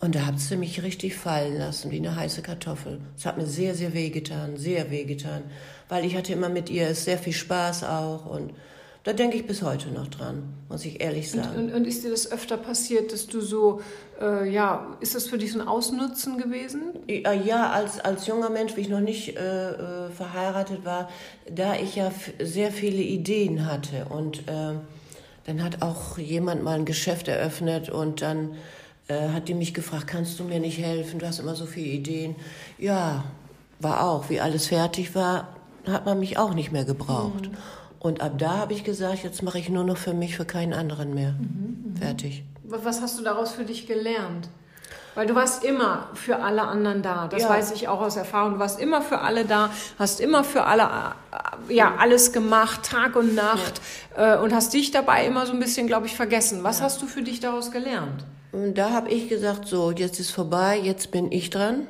Und 0.00 0.14
da 0.14 0.26
hat 0.26 0.40
sie 0.40 0.56
mich 0.56 0.82
richtig 0.82 1.14
fallen 1.14 1.58
lassen, 1.58 1.90
wie 1.90 1.98
eine 1.98 2.16
heiße 2.16 2.40
Kartoffel. 2.42 3.00
Es 3.16 3.26
hat 3.26 3.36
mir 3.36 3.46
sehr, 3.46 3.74
sehr 3.74 3.92
wehgetan, 3.92 4.56
sehr 4.56 4.90
wehgetan 4.90 5.42
weil 5.90 6.06
ich 6.06 6.16
hatte 6.16 6.32
immer 6.32 6.48
mit 6.48 6.70
ihr 6.70 6.94
sehr 6.94 7.18
viel 7.18 7.34
Spaß 7.34 7.84
auch 7.84 8.24
und 8.24 8.54
da 9.02 9.14
denke 9.14 9.36
ich 9.36 9.46
bis 9.46 9.62
heute 9.62 9.88
noch 9.88 10.08
dran, 10.08 10.42
muss 10.68 10.84
ich 10.84 11.00
ehrlich 11.00 11.30
sagen. 11.30 11.56
Und, 11.56 11.64
und, 11.64 11.74
und 11.74 11.86
ist 11.86 12.04
dir 12.04 12.10
das 12.10 12.30
öfter 12.30 12.58
passiert, 12.58 13.12
dass 13.12 13.26
du 13.26 13.40
so, 13.40 13.80
äh, 14.20 14.48
ja, 14.48 14.94
ist 15.00 15.14
das 15.14 15.26
für 15.26 15.38
dich 15.38 15.52
so 15.52 15.60
ein 15.60 15.66
Ausnutzen 15.66 16.36
gewesen? 16.36 16.82
Ja, 17.08 17.70
als, 17.70 17.98
als 17.98 18.26
junger 18.26 18.50
Mensch, 18.50 18.76
wie 18.76 18.82
ich 18.82 18.90
noch 18.90 19.00
nicht 19.00 19.36
äh, 19.36 19.70
äh 19.70 20.10
verheiratet 20.10 20.84
war, 20.84 21.08
da 21.50 21.76
ich 21.76 21.96
ja 21.96 22.12
sehr 22.42 22.72
viele 22.72 23.00
Ideen 23.00 23.64
hatte 23.64 24.04
und 24.10 24.40
äh, 24.40 24.74
dann 25.46 25.64
hat 25.64 25.80
auch 25.80 26.18
jemand 26.18 26.62
mal 26.62 26.78
ein 26.78 26.84
Geschäft 26.84 27.26
eröffnet 27.28 27.88
und 27.88 28.20
dann 28.20 28.54
äh, 29.08 29.30
hat 29.30 29.48
die 29.48 29.54
mich 29.54 29.72
gefragt, 29.72 30.08
kannst 30.08 30.38
du 30.38 30.44
mir 30.44 30.60
nicht 30.60 30.78
helfen? 30.78 31.20
Du 31.20 31.26
hast 31.26 31.38
immer 31.38 31.54
so 31.54 31.64
viele 31.64 31.88
Ideen. 31.88 32.36
Ja, 32.76 33.24
war 33.78 34.04
auch, 34.04 34.28
wie 34.28 34.40
alles 34.40 34.66
fertig 34.66 35.14
war, 35.14 35.56
hat 35.86 36.06
man 36.06 36.18
mich 36.18 36.38
auch 36.38 36.54
nicht 36.54 36.72
mehr 36.72 36.84
gebraucht. 36.84 37.50
Mhm. 37.50 37.56
Und 38.00 38.22
ab 38.22 38.32
da 38.38 38.56
habe 38.56 38.72
ich 38.72 38.82
gesagt, 38.82 39.22
jetzt 39.24 39.42
mache 39.42 39.58
ich 39.58 39.68
nur 39.68 39.84
noch 39.84 39.98
für 39.98 40.14
mich, 40.14 40.36
für 40.36 40.46
keinen 40.46 40.72
anderen 40.72 41.14
mehr. 41.14 41.32
Mhm, 41.32 41.92
mh. 41.94 42.00
Fertig. 42.00 42.44
Was 42.64 43.02
hast 43.02 43.18
du 43.18 43.22
daraus 43.22 43.52
für 43.52 43.64
dich 43.64 43.86
gelernt? 43.86 44.48
Weil 45.14 45.26
du 45.26 45.34
warst 45.34 45.64
immer 45.64 46.08
für 46.14 46.38
alle 46.38 46.62
anderen 46.62 47.02
da. 47.02 47.26
Das 47.26 47.42
ja. 47.42 47.48
weiß 47.48 47.72
ich 47.72 47.88
auch 47.88 48.00
aus 48.00 48.16
Erfahrung. 48.16 48.54
Du 48.54 48.58
warst 48.58 48.80
immer 48.80 49.02
für 49.02 49.18
alle 49.20 49.44
da, 49.44 49.70
hast 49.98 50.20
immer 50.20 50.44
für 50.44 50.64
alle 50.64 50.84
äh, 51.68 51.74
ja 51.74 51.96
alles 51.98 52.32
gemacht, 52.32 52.84
Tag 52.84 53.16
und 53.16 53.34
Nacht 53.34 53.80
ja. 54.16 54.36
Äh, 54.36 54.38
und 54.40 54.54
hast 54.54 54.72
dich 54.72 54.92
dabei 54.92 55.26
immer 55.26 55.46
so 55.46 55.52
ein 55.52 55.60
bisschen, 55.60 55.86
glaube 55.86 56.06
ich, 56.06 56.16
vergessen. 56.16 56.62
Was 56.62 56.78
ja. 56.78 56.84
hast 56.84 57.02
du 57.02 57.06
für 57.06 57.22
dich 57.22 57.40
daraus 57.40 57.70
gelernt? 57.70 58.24
Und 58.52 58.74
da 58.78 58.90
habe 58.90 59.10
ich 59.10 59.28
gesagt, 59.28 59.66
so 59.66 59.90
jetzt 59.90 60.20
ist 60.20 60.30
vorbei, 60.30 60.80
jetzt 60.82 61.10
bin 61.10 61.30
ich 61.32 61.50
dran 61.50 61.86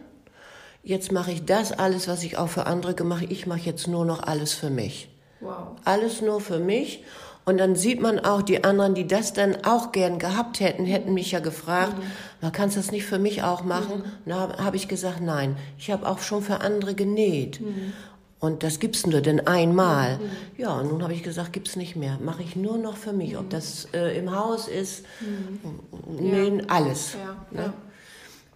jetzt 0.83 1.13
mache 1.13 1.33
ich 1.33 1.45
das 1.45 1.73
alles, 1.73 2.09
was 2.09 2.23
ich 2.23 2.39
auch 2.39 2.49
für 2.49 2.67
andere 2.67 2.95
gemacht 2.95 3.23
habe. 3.23 3.33
Ich 3.33 3.47
mache 3.47 3.61
jetzt 3.61 3.87
nur 3.87 4.05
noch 4.05 4.23
alles 4.23 4.53
für 4.53 4.71
mich. 4.71 5.09
Wow. 5.41 5.77
Alles 5.85 6.21
nur 6.21 6.41
für 6.41 6.59
mich. 6.59 7.05
Und 7.47 7.59
dann 7.59 7.75
sieht 7.75 8.01
man 8.01 8.19
auch, 8.21 8.43
die 8.43 8.65
anderen, 8.65 8.95
die 8.95 9.07
das 9.07 9.33
dann 9.33 9.65
auch 9.65 9.93
gern 9.93 10.19
gehabt 10.19 10.61
hätten, 10.61 10.85
hätten 10.85 11.15
mich 11.15 11.33
ja 11.33 11.41
gefragt, 11.41 11.99
mhm. 11.99 12.05
man 12.43 12.53
kannst 12.53 12.77
das 12.77 12.93
nicht 12.93 13.07
für 13.07 13.19
mich 13.19 13.43
auch 13.43 13.65
machen? 13.65 14.05
Mhm. 14.25 14.31
Da 14.31 14.59
habe 14.59 14.77
ich 14.77 14.89
gesagt, 14.89 15.21
nein, 15.21 15.57
ich 15.79 15.91
habe 15.91 16.07
auch 16.07 16.19
schon 16.19 16.43
für 16.43 16.61
andere 16.61 16.95
genäht. 16.95 17.61
Mhm. 17.61 17.93
Und 18.39 18.63
das 18.63 18.79
gibt's 18.79 19.07
nur 19.07 19.21
denn 19.21 19.47
einmal. 19.47 20.17
Mhm. 20.17 20.31
Ja, 20.59 20.79
und 20.79 20.89
nun 20.89 21.03
habe 21.03 21.13
ich 21.13 21.23
gesagt, 21.23 21.53
gibt's 21.53 21.77
nicht 21.77 21.97
mehr. 21.97 22.19
Mache 22.23 22.43
ich 22.43 22.57
nur 22.57 22.79
noch 22.79 22.97
für 22.97 23.13
mich. 23.13 23.37
Ob 23.37 23.47
mhm. 23.47 23.51
das 23.51 23.89
äh, 23.93 24.19
im 24.19 24.35
Haus 24.35 24.69
ist, 24.69 25.05
mhm. 25.21 26.17
nähen, 26.17 26.59
ja. 26.61 26.65
alles. 26.69 27.15
Ja. 27.15 27.37
Ne? 27.51 27.63
Ja. 27.67 27.73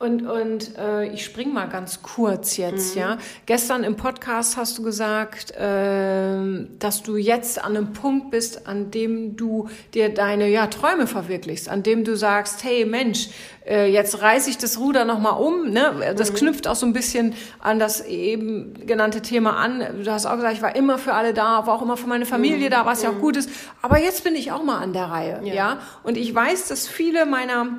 Und, 0.04 0.26
und 0.26 0.76
äh, 0.76 1.06
ich 1.06 1.24
spring 1.24 1.54
mal 1.54 1.66
ganz 1.66 2.02
kurz 2.02 2.58
jetzt, 2.58 2.94
mhm. 2.94 3.00
ja. 3.00 3.18
Gestern 3.46 3.84
im 3.84 3.96
Podcast 3.96 4.58
hast 4.58 4.76
du 4.76 4.82
gesagt, 4.82 5.52
äh, 5.52 6.66
dass 6.78 7.02
du 7.02 7.16
jetzt 7.16 7.64
an 7.64 7.74
einem 7.74 7.94
Punkt 7.94 8.30
bist, 8.30 8.66
an 8.66 8.90
dem 8.90 9.34
du 9.36 9.70
dir 9.94 10.12
deine 10.12 10.50
ja, 10.50 10.66
Träume 10.66 11.06
verwirklichst, 11.06 11.70
an 11.70 11.82
dem 11.82 12.04
du 12.04 12.18
sagst, 12.18 12.64
hey 12.64 12.84
Mensch, 12.84 13.30
äh, 13.66 13.90
jetzt 13.90 14.20
reiße 14.20 14.50
ich 14.50 14.58
das 14.58 14.78
Ruder 14.78 15.06
nochmal 15.06 15.40
um. 15.40 15.70
Ne? 15.70 16.14
Das 16.18 16.32
mhm. 16.32 16.36
knüpft 16.36 16.68
auch 16.68 16.76
so 16.76 16.84
ein 16.84 16.92
bisschen 16.92 17.32
an 17.60 17.78
das 17.78 18.04
eben 18.04 18.74
genannte 18.86 19.22
Thema 19.22 19.56
an. 19.56 20.02
Du 20.04 20.10
hast 20.10 20.26
auch 20.26 20.36
gesagt, 20.36 20.52
ich 20.52 20.62
war 20.62 20.76
immer 20.76 20.98
für 20.98 21.14
alle 21.14 21.32
da, 21.32 21.66
war 21.66 21.76
auch 21.76 21.82
immer 21.82 21.96
für 21.96 22.08
meine 22.08 22.26
Familie 22.26 22.66
mhm. 22.66 22.72
da, 22.72 22.84
was 22.84 23.02
ja 23.02 23.08
auch 23.08 23.14
mhm. 23.14 23.20
gut 23.20 23.38
ist. 23.38 23.48
Aber 23.80 23.98
jetzt 23.98 24.22
bin 24.22 24.34
ich 24.34 24.52
auch 24.52 24.64
mal 24.64 24.82
an 24.82 24.92
der 24.92 25.06
Reihe, 25.06 25.40
ja. 25.44 25.54
ja? 25.54 25.78
Und 26.02 26.18
ich 26.18 26.34
weiß, 26.34 26.68
dass 26.68 26.86
viele 26.86 27.24
meiner 27.24 27.78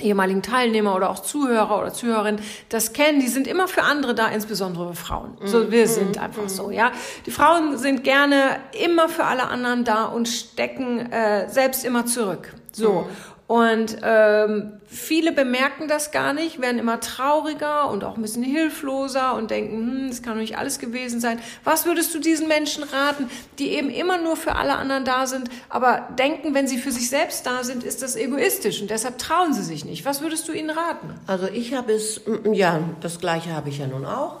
ehemaligen 0.00 0.42
Teilnehmer 0.42 0.94
oder 0.94 1.10
auch 1.10 1.20
Zuhörer 1.20 1.78
oder 1.78 1.92
Zuhörerinnen 1.92 2.40
das 2.68 2.92
kennen, 2.92 3.20
die 3.20 3.28
sind 3.28 3.46
immer 3.46 3.68
für 3.68 3.82
andere 3.82 4.14
da, 4.14 4.28
insbesondere 4.28 4.94
Frauen. 4.94 5.38
So, 5.44 5.60
mhm. 5.60 5.70
wir 5.70 5.88
sind 5.88 6.16
mhm. 6.16 6.22
einfach 6.22 6.48
so, 6.48 6.70
ja. 6.70 6.92
Die 7.24 7.30
Frauen 7.30 7.78
sind 7.78 8.04
gerne 8.04 8.60
immer 8.72 9.08
für 9.08 9.24
alle 9.24 9.48
anderen 9.48 9.84
da 9.84 10.04
und 10.04 10.28
stecken 10.28 11.10
äh, 11.12 11.48
selbst 11.48 11.84
immer 11.84 12.06
zurück. 12.06 12.52
So. 12.72 13.06
Und 13.46 13.98
ähm, 14.02 14.80
viele 14.86 15.30
bemerken 15.30 15.86
das 15.86 16.10
gar 16.10 16.32
nicht, 16.32 16.60
werden 16.60 16.80
immer 16.80 16.98
trauriger 16.98 17.88
und 17.90 18.02
auch 18.02 18.16
ein 18.16 18.22
bisschen 18.22 18.42
hilfloser 18.42 19.36
und 19.36 19.52
denken, 19.52 19.76
hm, 19.76 20.08
das 20.08 20.22
kann 20.22 20.34
doch 20.34 20.40
nicht 20.40 20.58
alles 20.58 20.80
gewesen 20.80 21.20
sein. 21.20 21.38
Was 21.62 21.86
würdest 21.86 22.12
du 22.12 22.18
diesen 22.18 22.48
Menschen 22.48 22.82
raten, 22.82 23.30
die 23.60 23.70
eben 23.70 23.88
immer 23.88 24.18
nur 24.18 24.36
für 24.36 24.56
alle 24.56 24.74
anderen 24.74 25.04
da 25.04 25.28
sind, 25.28 25.48
aber 25.68 26.08
denken, 26.18 26.54
wenn 26.54 26.66
sie 26.66 26.78
für 26.78 26.90
sich 26.90 27.08
selbst 27.08 27.46
da 27.46 27.62
sind, 27.62 27.84
ist 27.84 28.02
das 28.02 28.16
egoistisch 28.16 28.80
und 28.80 28.90
deshalb 28.90 29.18
trauen 29.18 29.54
sie 29.54 29.62
sich 29.62 29.84
nicht. 29.84 30.04
Was 30.04 30.22
würdest 30.22 30.48
du 30.48 30.52
ihnen 30.52 30.70
raten? 30.70 31.14
Also 31.28 31.46
ich 31.46 31.72
habe 31.74 31.92
es, 31.92 32.22
ja, 32.52 32.80
das 33.00 33.20
gleiche 33.20 33.52
habe 33.52 33.68
ich 33.68 33.78
ja 33.78 33.86
nun 33.86 34.06
auch. 34.06 34.40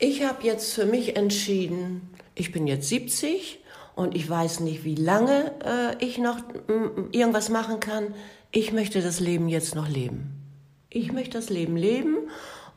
Ich 0.00 0.24
habe 0.24 0.42
jetzt 0.42 0.74
für 0.74 0.86
mich 0.86 1.16
entschieden, 1.16 2.10
ich 2.34 2.50
bin 2.50 2.66
jetzt 2.66 2.88
70 2.88 3.60
und 3.94 4.16
ich 4.16 4.28
weiß 4.28 4.58
nicht, 4.60 4.82
wie 4.82 4.96
lange 4.96 5.52
äh, 5.64 6.04
ich 6.04 6.18
noch 6.18 6.38
irgendwas 7.12 7.48
machen 7.48 7.78
kann 7.78 8.14
ich 8.52 8.72
möchte 8.72 9.02
das 9.02 9.20
Leben 9.20 9.48
jetzt 9.48 9.74
noch 9.74 9.88
leben. 9.88 10.32
Ich 10.88 11.12
möchte 11.12 11.38
das 11.38 11.50
Leben 11.50 11.76
leben 11.76 12.16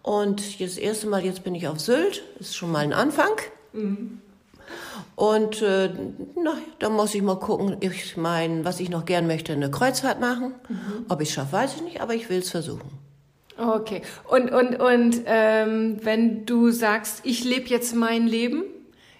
und 0.04 0.60
jetzt 0.60 0.78
das 0.78 0.84
erste 0.84 1.08
Mal, 1.08 1.26
jetzt 1.26 1.44
bin 1.44 1.56
ich 1.56 1.68
auf 1.68 1.80
Sylt, 1.80 2.24
ist 2.40 2.56
schon 2.56 2.72
mal 2.72 2.80
ein 2.80 2.94
Anfang. 2.94 3.32
Mhm. 3.74 4.20
Und 5.16 5.62
äh, 5.62 5.90
na, 6.36 6.58
da 6.80 6.90
muss 6.90 7.14
ich 7.14 7.22
mal 7.22 7.40
gucken. 7.40 7.78
Ich 7.82 8.18
meine, 8.18 8.66
was 8.66 8.80
ich 8.80 8.90
noch 8.90 9.06
gern 9.06 9.28
möchte, 9.28 9.54
eine 9.54 9.70
Kreuzfahrt 9.70 10.20
machen. 10.20 10.56
Mhm. 10.70 11.06
Ob 11.10 11.22
ich 11.22 11.30
es 11.30 11.36
schaffe, 11.36 11.54
weiß 11.54 11.76
ich 11.76 11.82
nicht, 11.82 12.02
aber 12.02 12.14
ich 12.14 12.30
will 12.30 12.40
es 12.40 12.50
versuchen. 12.52 12.90
Okay. 13.58 14.02
Und, 14.30 14.52
und, 14.52 14.80
und 14.80 15.22
ähm, 15.26 16.00
wenn 16.04 16.46
du 16.46 16.72
sagst, 16.72 17.22
ich 17.24 17.44
lebe 17.44 17.68
jetzt 17.70 17.96
mein 17.96 18.28
Leben, 18.28 18.64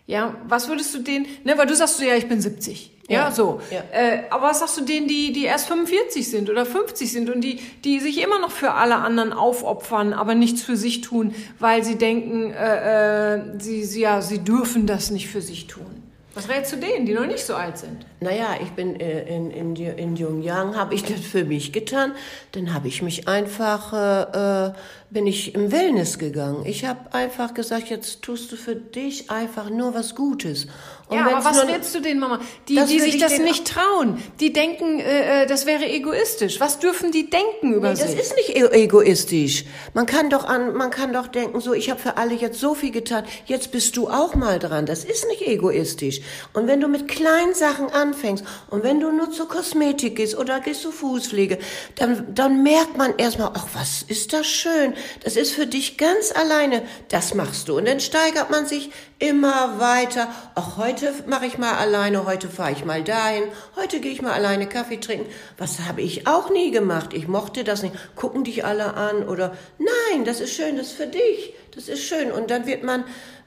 ja, 0.08 0.36
was 0.48 0.68
würdest 0.68 0.94
du 0.96 1.00
denen, 1.00 1.28
ne, 1.44 1.58
weil 1.58 1.68
du 1.68 1.76
sagst 1.76 1.98
so, 1.98 2.04
ja, 2.04 2.16
ich 2.16 2.28
bin 2.28 2.42
70. 2.42 2.92
Ja, 3.10 3.26
ja 3.26 3.32
so. 3.32 3.62
Ja. 3.70 3.84
Äh, 3.92 4.24
aber 4.30 4.48
was 4.48 4.60
sagst 4.60 4.78
du 4.78 4.82
denen, 4.82 5.08
die, 5.08 5.34
die 5.34 5.46
erst 5.46 5.68
45 5.68 6.30
sind 6.30 6.50
oder 6.50 6.66
50 6.66 7.12
sind 7.12 7.30
und 7.30 7.42
die, 7.42 7.60
die 7.84 8.00
sich 8.00 8.22
immer 8.22 8.40
noch 8.40 8.52
für 8.52 8.72
alle 8.72 8.96
anderen 8.96 9.34
aufopfern, 9.34 10.14
aber 10.14 10.36
nichts 10.36 10.62
für 10.62 10.78
sich 10.78 11.02
tun, 11.02 11.36
weil 11.60 11.84
sie 11.84 11.98
denken, 11.98 12.52
äh, 12.52 13.36
äh, 13.36 13.42
sie, 13.60 13.84
sie, 13.84 14.02
ja, 14.02 14.22
sie 14.22 14.40
dürfen 14.40 14.88
das 14.88 15.12
nicht 15.12 15.28
für 15.28 15.42
sich 15.42 15.68
tun? 15.68 16.04
Was 16.36 16.50
rätst 16.50 16.74
du 16.74 16.78
denen, 16.78 17.06
die 17.06 17.14
noch 17.14 17.28
nicht 17.28 17.46
so 17.46 17.54
alt 17.54 17.78
sind? 17.78 18.08
Naja, 18.20 18.56
ich 18.60 18.72
bin 18.72 19.00
äh, 19.00 19.36
in, 19.36 19.52
in, 19.52 19.76
in 19.76 20.42
Jahren, 20.42 20.76
habe 20.76 20.96
ich 20.96 21.04
das 21.04 21.20
für 21.20 21.44
mich 21.44 21.72
getan. 21.74 22.14
Dann 22.54 22.74
habe 22.74 22.88
ich 22.88 23.04
mich 23.04 23.28
einfach, 23.28 23.94
äh, 23.94 24.68
äh, 24.70 24.74
bin 25.14 25.28
ich 25.28 25.54
im 25.54 25.72
Wellness 25.72 26.18
gegangen. 26.18 26.66
Ich 26.66 26.86
habe 26.86 27.14
einfach 27.14 27.54
gesagt, 27.54 27.90
jetzt 27.90 28.24
tust 28.24 28.52
du 28.52 28.56
für 28.56 28.76
dich 28.76 29.30
einfach 29.30 29.70
nur 29.70 29.94
was 29.94 30.16
Gutes. 30.16 30.66
Und 31.08 31.18
ja, 31.18 31.28
aber 31.28 31.46
was 31.46 31.68
willst 31.68 31.94
du 31.94 32.00
denen, 32.00 32.20
Mama? 32.20 32.40
Die, 32.68 32.76
Das 32.76 32.90
die 32.90 33.00
sich 33.00 33.16
ich 33.16 33.22
das 33.22 33.38
nicht 33.38 33.68
trauen. 33.68 34.18
Die 34.40 34.52
denken, 34.52 35.00
äh, 35.00 35.44
äh, 35.44 35.46
das 35.46 35.66
wäre 35.68 35.86
egoistisch. 35.88 36.60
Was 36.60 36.80
dürfen 36.80 37.12
die 37.12 37.30
denken 37.30 37.74
über 37.74 37.94
Nee, 37.94 38.00
das 38.00 38.12
sich? 38.12 38.20
ist 38.22 38.36
nicht 38.36 38.58
e- 38.58 38.84
egoistisch. 38.84 39.66
Man 39.94 40.06
kann 40.08 40.30
doch 40.32 40.46
an, 40.46 40.74
man 40.74 40.90
kann 40.90 41.14
doch 41.14 41.28
denken, 41.28 41.60
so, 41.60 41.74
ich 41.74 41.92
habe 41.92 42.00
für 42.00 42.18
alle 42.18 42.34
jetzt 42.34 42.60
so 42.60 42.74
viel 42.74 42.92
getan, 42.92 43.26
jetzt 43.46 43.72
bist 43.72 43.96
du 43.98 44.08
auch 44.10 44.34
mal 44.34 44.58
dran. 44.58 44.86
Das 44.88 45.04
ist 45.04 45.28
nicht 45.28 45.42
egoistisch. 45.46 46.22
Und 46.54 46.66
wenn 46.68 46.82
du 46.82 46.88
mit 46.88 47.08
kleinen 47.08 47.54
Sachen 47.54 47.92
anfängst 47.92 48.44
und 48.72 48.84
wenn 48.84 49.00
du 49.00 49.12
nur 49.12 49.30
zur 49.32 49.48
Kosmetik 49.48 50.16
gehst 50.16 50.36
oder 50.38 50.60
gehst 50.62 50.82
zur 50.82 50.94
Fußpflege, 50.94 51.60
dann, 51.96 52.34
dann 52.34 52.64
merkt 52.64 52.98
man 52.98 53.14
erstmal, 53.18 53.52
ach, 53.54 53.68
was 53.74 54.04
ist 54.08 54.34
das 54.34 54.48
schön. 54.48 54.94
Das 55.24 55.36
ist 55.36 55.54
für 55.54 55.66
dich 55.66 55.98
ganz 55.98 56.32
alleine. 56.32 56.84
Das 57.10 57.34
machst 57.34 57.68
du. 57.68 57.78
Und 57.78 57.88
dann 57.88 58.00
steigert 58.00 58.50
man 58.50 58.66
sich 58.66 58.92
immer 59.20 59.80
weiter. 59.80 60.28
Ach, 60.56 60.78
heute 60.78 61.14
mache 61.28 61.46
ich 61.46 61.58
mal 61.58 61.74
alleine, 61.74 62.26
heute 62.26 62.50
fahre 62.50 62.72
ich 62.72 62.86
mal 62.86 63.04
dahin, 63.04 63.44
heute 63.76 64.00
gehe 64.00 64.12
ich 64.12 64.22
mal 64.22 64.34
alleine 64.34 64.68
Kaffee 64.68 64.98
trinken. 64.98 65.30
Was 65.58 65.80
habe 65.82 66.02
ich 66.02 66.28
auch 66.28 66.50
nie 66.50 66.72
gemacht. 66.72 67.14
Ich 67.14 67.28
mochte 67.28 67.64
das 67.64 67.84
nicht. 67.84 67.96
Gucken 68.16 68.44
dich 68.44 68.66
alle 68.66 68.94
an 68.96 69.28
oder 69.28 69.56
nein, 69.78 70.26
das 70.26 70.40
ist 70.40 70.54
schön, 70.54 70.78
das 70.78 70.88
ist 70.88 70.98
für 70.98 71.08
dich. 71.08 71.54
Das 71.76 71.88
ist 71.88 72.04
schön. 72.04 72.32
Und 72.32 72.52
dann 72.52 72.66
wird 72.66 72.84
man 72.84 73.04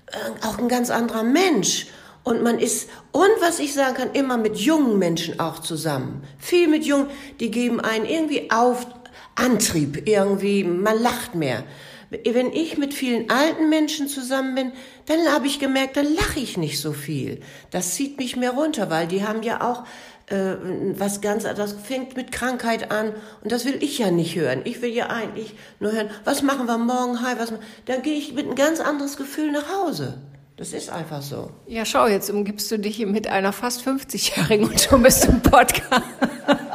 äh, 0.07 0.47
auch 0.47 0.59
ein 0.59 0.69
ganz 0.69 0.90
anderer 0.90 1.23
Mensch. 1.23 1.87
Und 2.27 2.42
man 2.42 2.59
ist, 2.59 2.88
und 3.12 3.31
was 3.40 3.61
ich 3.61 3.73
sagen 3.73 3.95
kann, 3.95 4.11
immer 4.12 4.37
mit 4.37 4.57
jungen 4.57 4.99
Menschen 4.99 5.38
auch 5.38 5.61
zusammen. 5.61 6.25
Viel 6.38 6.66
mit 6.66 6.85
jungen, 6.85 7.09
die 7.38 7.53
geben 7.53 7.81
einen 7.81 8.05
irgendwie 8.05 8.51
auf, 8.51 8.88
Antrieb 9.37 10.09
irgendwie, 10.09 10.64
man 10.64 11.01
lacht 11.01 11.35
mehr. 11.35 11.64
Wenn 12.11 12.53
ich 12.53 12.79
mit 12.79 12.94
vielen 12.94 13.31
alten 13.31 13.68
Menschen 13.68 14.09
zusammen 14.09 14.55
bin, 14.55 14.72
dann 15.07 15.18
habe 15.33 15.46
ich 15.46 15.59
gemerkt, 15.59 15.96
dann 15.96 16.14
lache 16.14 16.38
ich 16.38 16.57
nicht 16.57 16.81
so 16.81 16.92
viel. 16.92 17.40
Das 17.70 17.94
zieht 17.94 18.18
mich 18.18 18.37
mehr 18.37 18.53
runter, 18.53 18.90
weil 18.90 19.09
die 19.09 19.25
haben 19.25 19.42
ja 19.42 19.61
auch 19.61 19.85
äh, 20.29 20.57
was 20.99 21.20
ganz, 21.20 21.44
das 21.44 21.72
fängt 21.72 22.16
mit 22.16 22.33
Krankheit 22.33 22.90
an 22.90 23.12
und 23.42 23.53
das 23.53 23.64
will 23.64 23.77
ich 23.81 23.99
ja 23.99 24.11
nicht 24.11 24.37
hören. 24.37 24.62
Ich 24.64 24.83
will 24.83 24.92
ja 24.92 25.09
eigentlich 25.09 25.55
nur 25.81 25.92
hören, 25.92 26.11
was 26.25 26.42
machen 26.42 26.66
wir 26.66 26.79
morgen, 26.79 27.22
hi, 27.22 27.35
was, 27.38 27.53
dann 27.87 28.03
gehe 28.03 28.16
ich 28.16 28.33
mit 28.33 28.49
ein 28.49 28.55
ganz 28.55 28.81
anderes 28.81 29.16
Gefühl 29.16 29.51
nach 29.53 29.68
Hause. 29.68 30.18
Das 30.57 30.72
ist 30.72 30.88
einfach 30.90 31.20
so. 31.20 31.51
Ja, 31.66 31.85
schau, 31.85 32.07
jetzt 32.07 32.31
umgibst 32.31 32.70
du 32.70 32.79
dich 32.79 33.05
mit 33.05 33.29
einer 33.29 33.53
fast 33.53 33.87
50-Jährigen 33.87 34.68
und 34.68 34.81
schon 34.81 35.03
bist 35.03 35.25
du 35.25 35.33
im 35.33 35.42
Podcast. 35.42 36.03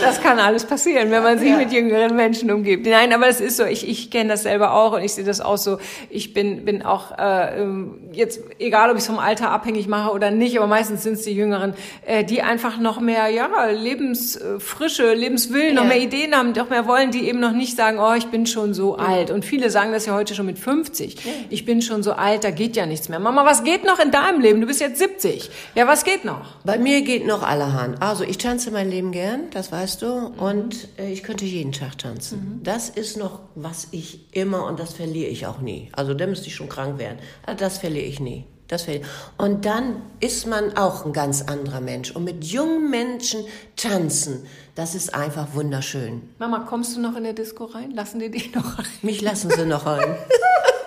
Das 0.00 0.20
kann 0.22 0.38
alles 0.38 0.64
passieren, 0.64 1.10
wenn 1.10 1.22
man 1.22 1.38
sich 1.38 1.48
Ja. 1.50 1.56
mit 1.56 1.72
jüngeren 1.72 2.14
Menschen 2.16 2.50
umgibt. 2.50 2.86
Nein, 2.86 3.12
aber 3.12 3.26
es 3.28 3.40
ist 3.40 3.56
so, 3.56 3.64
ich, 3.64 3.88
ich 3.88 4.10
kenne 4.10 4.30
das 4.30 4.42
selber 4.44 4.72
auch 4.74 4.92
und 4.92 5.02
ich 5.02 5.12
sehe 5.14 5.24
das 5.24 5.40
auch 5.40 5.56
so. 5.58 5.78
Ich 6.10 6.32
bin, 6.34 6.64
bin 6.64 6.82
auch 6.84 7.16
äh, 7.18 7.60
ähm, 7.62 7.98
jetzt, 8.12 8.40
egal 8.58 8.90
ob 8.90 8.96
ich 8.96 9.02
es 9.02 9.06
vom 9.06 9.18
Alter 9.18 9.50
abhängig 9.50 9.88
mache 9.88 10.12
oder 10.12 10.30
nicht, 10.30 10.56
aber 10.58 10.66
meistens 10.66 11.02
sind 11.02 11.14
es 11.14 11.22
die 11.22 11.32
Jüngeren, 11.32 11.74
äh, 12.06 12.24
die 12.24 12.42
einfach 12.42 12.78
noch 12.78 13.00
mehr 13.00 13.28
ja, 13.28 13.48
Lebensfrische, 13.70 15.12
Lebenswillen, 15.14 15.74
noch 15.74 15.82
Ja. 15.82 15.88
mehr 15.88 16.00
Ideen 16.00 16.34
haben, 16.34 16.52
noch 16.52 16.70
mehr 16.70 16.86
wollen, 16.86 17.10
die 17.10 17.28
eben 17.28 17.40
noch 17.40 17.52
nicht 17.52 17.76
sagen, 17.76 17.98
oh, 17.98 18.12
ich 18.14 18.26
bin 18.28 18.46
schon 18.46 18.74
so 18.74 18.96
alt. 18.96 19.30
Und 19.30 19.44
viele 19.44 19.70
sagen 19.70 19.92
das 19.92 20.06
ja 20.06 20.14
heute 20.14 20.34
schon 20.34 20.46
mit 20.46 20.58
50. 20.58 21.16
Ich 21.50 21.64
bin 21.64 21.82
schon 21.82 22.02
so 22.02 22.12
alt, 22.12 22.44
da 22.44 22.50
geht 22.50 22.76
ja 22.76 22.86
nichts 22.86 23.08
mehr. 23.08 23.18
Mama, 23.18 23.44
was 23.44 23.64
geht 23.64 23.84
noch 23.84 23.98
in 23.98 24.10
deinem 24.10 24.40
Leben? 24.40 24.60
Du 24.60 24.66
bist 24.66 24.80
jetzt 24.80 24.98
70. 24.98 25.50
Ja, 25.74 25.86
was 25.86 26.04
geht 26.04 26.24
noch? 26.24 26.56
Bei 26.64 26.78
mir 26.78 27.02
geht 27.02 27.26
noch 27.26 27.42
allerhand. 27.42 28.00
Also 28.02 28.24
ich 28.24 28.38
tanze 28.38 28.70
mein 28.70 28.90
Leben 28.90 29.12
gern, 29.12 29.50
das 29.52 29.72
weißt 29.88 30.02
du, 30.02 30.26
und 30.36 30.88
äh, 30.98 31.10
ich 31.10 31.22
könnte 31.22 31.46
jeden 31.46 31.72
Tag 31.72 31.96
tanzen. 31.96 32.60
Das 32.62 32.90
ist 32.90 33.16
noch, 33.16 33.40
was 33.54 33.88
ich 33.90 34.26
immer, 34.32 34.66
und 34.66 34.78
das 34.78 34.92
verliere 34.92 35.30
ich 35.30 35.46
auch 35.46 35.60
nie. 35.60 35.88
Also 35.92 36.12
da 36.12 36.26
müsste 36.26 36.48
ich 36.48 36.54
schon 36.54 36.68
krank 36.68 36.98
werden. 36.98 37.18
Aber 37.46 37.56
Das 37.56 37.78
verliere 37.78 38.04
ich 38.04 38.20
nie. 38.20 38.44
Das 38.66 38.82
verliere. 38.82 39.06
Und 39.38 39.64
dann 39.64 40.02
ist 40.20 40.46
man 40.46 40.76
auch 40.76 41.06
ein 41.06 41.14
ganz 41.14 41.40
anderer 41.40 41.80
Mensch. 41.80 42.10
Und 42.10 42.24
mit 42.24 42.44
jungen 42.44 42.90
Menschen 42.90 43.40
tanzen, 43.76 44.44
das 44.74 44.94
ist 44.94 45.14
einfach 45.14 45.54
wunderschön. 45.54 46.20
Mama, 46.38 46.66
kommst 46.68 46.94
du 46.94 47.00
noch 47.00 47.16
in 47.16 47.24
der 47.24 47.32
Disco 47.32 47.64
rein? 47.64 47.92
Lassen 47.92 48.20
die 48.20 48.30
dich 48.30 48.54
noch 48.54 48.78
rein? 48.78 48.86
Mich 49.00 49.22
lassen 49.22 49.50
sie 49.50 49.64
noch 49.64 49.86
rein. 49.86 50.16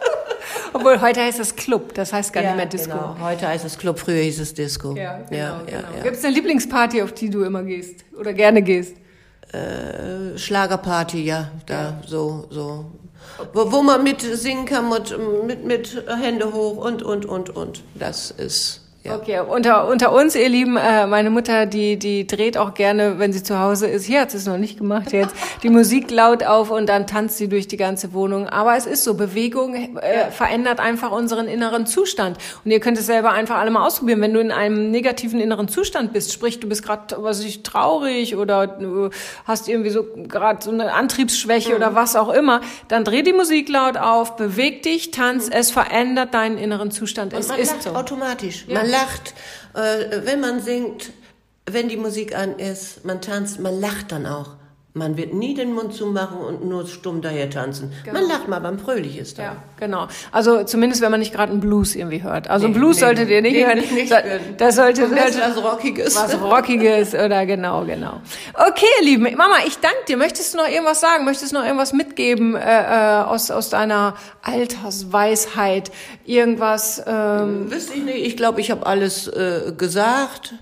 Obwohl, 0.74 1.02
heute 1.02 1.22
heißt 1.22 1.40
es 1.40 1.56
Club, 1.56 1.94
das 1.94 2.14
heißt 2.14 2.34
gar 2.34 2.42
nicht 2.42 2.56
mehr 2.56 2.66
Disco. 2.66 2.98
Genau. 2.98 3.18
Heute 3.22 3.48
heißt 3.48 3.66
es 3.66 3.78
Club, 3.78 4.00
früher 4.00 4.22
hieß 4.22 4.40
es 4.40 4.54
Disco. 4.54 4.96
Ja, 4.96 5.18
genau, 5.18 5.36
ja, 5.36 5.62
genau. 5.66 5.98
ja. 5.98 6.04
Gibt 6.04 6.16
es 6.16 6.26
eine 6.26 6.34
Lieblingsparty, 6.34 7.02
auf 7.02 7.14
die 7.14 7.30
du 7.30 7.44
immer 7.44 7.64
gehst 7.64 8.06
oder 8.18 8.34
gerne 8.34 8.62
gehst? 8.62 8.96
Äh, 9.52 10.38
Schlagerparty, 10.38 11.24
ja, 11.24 11.52
da 11.66 12.02
so 12.06 12.48
so, 12.50 12.86
wo, 13.54 13.72
wo 13.72 13.82
man 13.82 14.02
mit 14.04 14.22
singen 14.22 14.66
kann 14.66 14.90
mit 14.90 15.14
mit 15.46 15.66
mit 15.66 16.04
Hände 16.08 16.54
hoch 16.54 16.78
und 16.78 17.04
und 17.04 17.26
und 17.26 17.50
und. 17.50 17.84
Das 17.96 18.32
ist 18.32 18.81
ja. 19.04 19.16
Okay, 19.16 19.40
unter, 19.40 19.88
unter 19.88 20.12
uns, 20.12 20.36
ihr 20.36 20.48
Lieben, 20.48 20.78
äh, 20.78 21.08
meine 21.08 21.32
Mutter, 21.32 21.66
die, 21.66 21.98
die 21.98 22.28
dreht 22.28 22.56
auch 22.56 22.76
gerne, 22.76 23.18
wenn 23.18 23.34
sie 23.34 23.42
zu 23.42 23.58
Hause 23.58 23.88
ist. 23.88 24.06
Hier 24.06 24.22
hat 24.22 24.30
sie 24.30 24.38
es 24.38 24.46
noch 24.46 24.58
nicht 24.58 24.78
gemacht 24.78 25.12
jetzt. 25.12 25.34
Die 25.64 25.70
Musik 25.70 26.12
laut 26.12 26.44
auf 26.44 26.70
und 26.72 26.88
dann 26.88 27.08
tanzt 27.08 27.38
sie 27.38 27.48
durch 27.48 27.68
die 27.68 27.78
ganze 27.78 28.14
Wohnung. 28.14 28.48
Aber 28.48 28.76
es 28.76 28.86
ist 28.86 29.04
so, 29.04 29.14
Bewegung 29.14 29.76
äh, 29.76 30.32
verändert 30.32 30.80
einfach 30.80 31.12
unseren 31.12 31.48
inneren 31.48 31.86
Zustand. 31.86 32.38
Und 32.64 32.72
ihr 32.72 32.80
könnt 32.80 32.98
es 32.98 33.06
selber 33.06 33.32
einfach 33.32 33.58
alle 33.58 33.72
mal 33.72 33.86
ausprobieren. 33.86 34.22
Wenn 34.22 34.34
du 34.34 34.40
in 34.40 34.52
einem 34.52 34.92
negativen 34.92 35.40
inneren 35.40 35.68
Zustand 35.68 36.14
bist, 36.14 36.32
sprich, 36.34 36.60
du 36.60 36.68
bist 36.68 36.84
gerade, 36.84 37.16
was 37.20 37.44
ich, 37.44 37.64
traurig 37.64 38.36
oder 38.36 38.68
du 38.68 39.10
hast 39.46 39.68
irgendwie 39.68 39.90
so 39.90 40.06
gerade 40.28 40.64
so 40.64 40.72
eine 40.72 40.94
Antriebsschwäche 40.94 41.76
oder 41.76 41.96
was 41.96 42.16
auch 42.16 42.30
immer, 42.30 42.62
dann 42.88 43.04
dreh 43.04 43.24
die 43.24 43.34
Musik 43.34 43.70
laut 43.70 43.98
auf, 43.98 44.36
beweg 44.36 44.84
dich, 44.84 45.12
tanz, 45.12 45.50
es 45.52 45.72
verändert 45.72 46.34
deinen 46.34 46.58
inneren 46.58 46.92
Zustand. 46.92 47.34
Und 47.34 47.40
es 47.40 47.48
man 47.48 47.60
ist 47.60 47.82
so. 47.84 47.92
automatisch. 47.92 48.66
Man 48.68 48.91
lacht, 48.92 49.34
äh, 49.74 50.26
wenn 50.26 50.40
man 50.40 50.62
singt, 50.62 51.12
wenn 51.66 51.90
die 51.90 51.98
Musik 51.98 52.36
an 52.36 52.60
ist, 52.60 53.06
man 53.06 53.22
tanzt, 53.22 53.60
man 53.60 53.80
lacht 53.80 54.12
dann 54.12 54.26
auch. 54.26 54.56
Man 54.94 55.16
wird 55.16 55.34
nie 55.34 55.54
den 55.54 55.74
Mund 55.74 55.94
zumachen 55.94 56.38
und 56.40 56.66
nur 56.66 56.86
stumm 56.86 57.22
daher 57.22 57.50
tanzen. 57.50 57.94
Man 58.12 58.28
lacht 58.28 58.50
mal, 58.50 58.60
beim 58.60 58.78
fröhlich 58.78 59.18
ist 59.18 59.38
dann. 59.38 59.46
Ja, 59.46 59.56
genau. 59.80 60.08
Also 60.34 60.66
zumindest, 60.66 61.02
wenn 61.02 61.12
man 61.12 61.22
nicht 61.22 61.34
gerade 61.34 61.52
einen 61.54 61.62
Blues 61.62 61.96
irgendwie 61.96 62.22
hört. 62.24 62.50
Also 62.50 62.68
Nee, 62.68 62.74
Blues 62.74 62.98
nee, 62.98 63.00
solltet 63.00 63.30
ihr 63.30 63.42
nicht 63.42 63.66
hören. 63.66 63.78
nicht 63.78 64.10
So-. 64.10 64.16
Das 64.58 64.76
sollte, 64.76 65.10
was 65.10 65.64
Rockiges. 65.64 66.16
was 66.18 66.42
Rockiges 66.42 67.14
oder 67.14 67.46
genau, 67.46 67.86
genau. 67.86 68.20
Okay, 68.54 68.86
ihr 69.00 69.06
Lieben, 69.06 69.24
Mama, 69.38 69.56
ich 69.66 69.78
danke 69.80 69.98
dir. 70.10 70.18
Möchtest 70.18 70.54
du 70.54 70.58
noch 70.58 70.68
irgendwas 70.68 71.00
sagen? 71.00 71.24
Möchtest 71.24 71.54
du 71.54 71.58
noch 71.60 71.64
irgendwas 71.66 71.94
mitgeben 71.94 72.56
äh, 72.56 72.60
äh, 72.60 73.24
aus, 73.24 73.50
aus 73.50 73.70
deiner 73.70 74.16
Altersweisheit? 74.42 75.92
Irgendwas? 76.26 77.02
Ähm, 77.08 77.72
Wüsste 77.72 77.94
ich 77.94 78.04
nicht. 78.04 78.26
Ich 78.26 78.38
glaube, 78.38 78.62
ich 78.62 78.72
habe 78.72 78.86
alles 78.86 79.28
äh, 79.28 79.72
gesagt. 79.78 80.54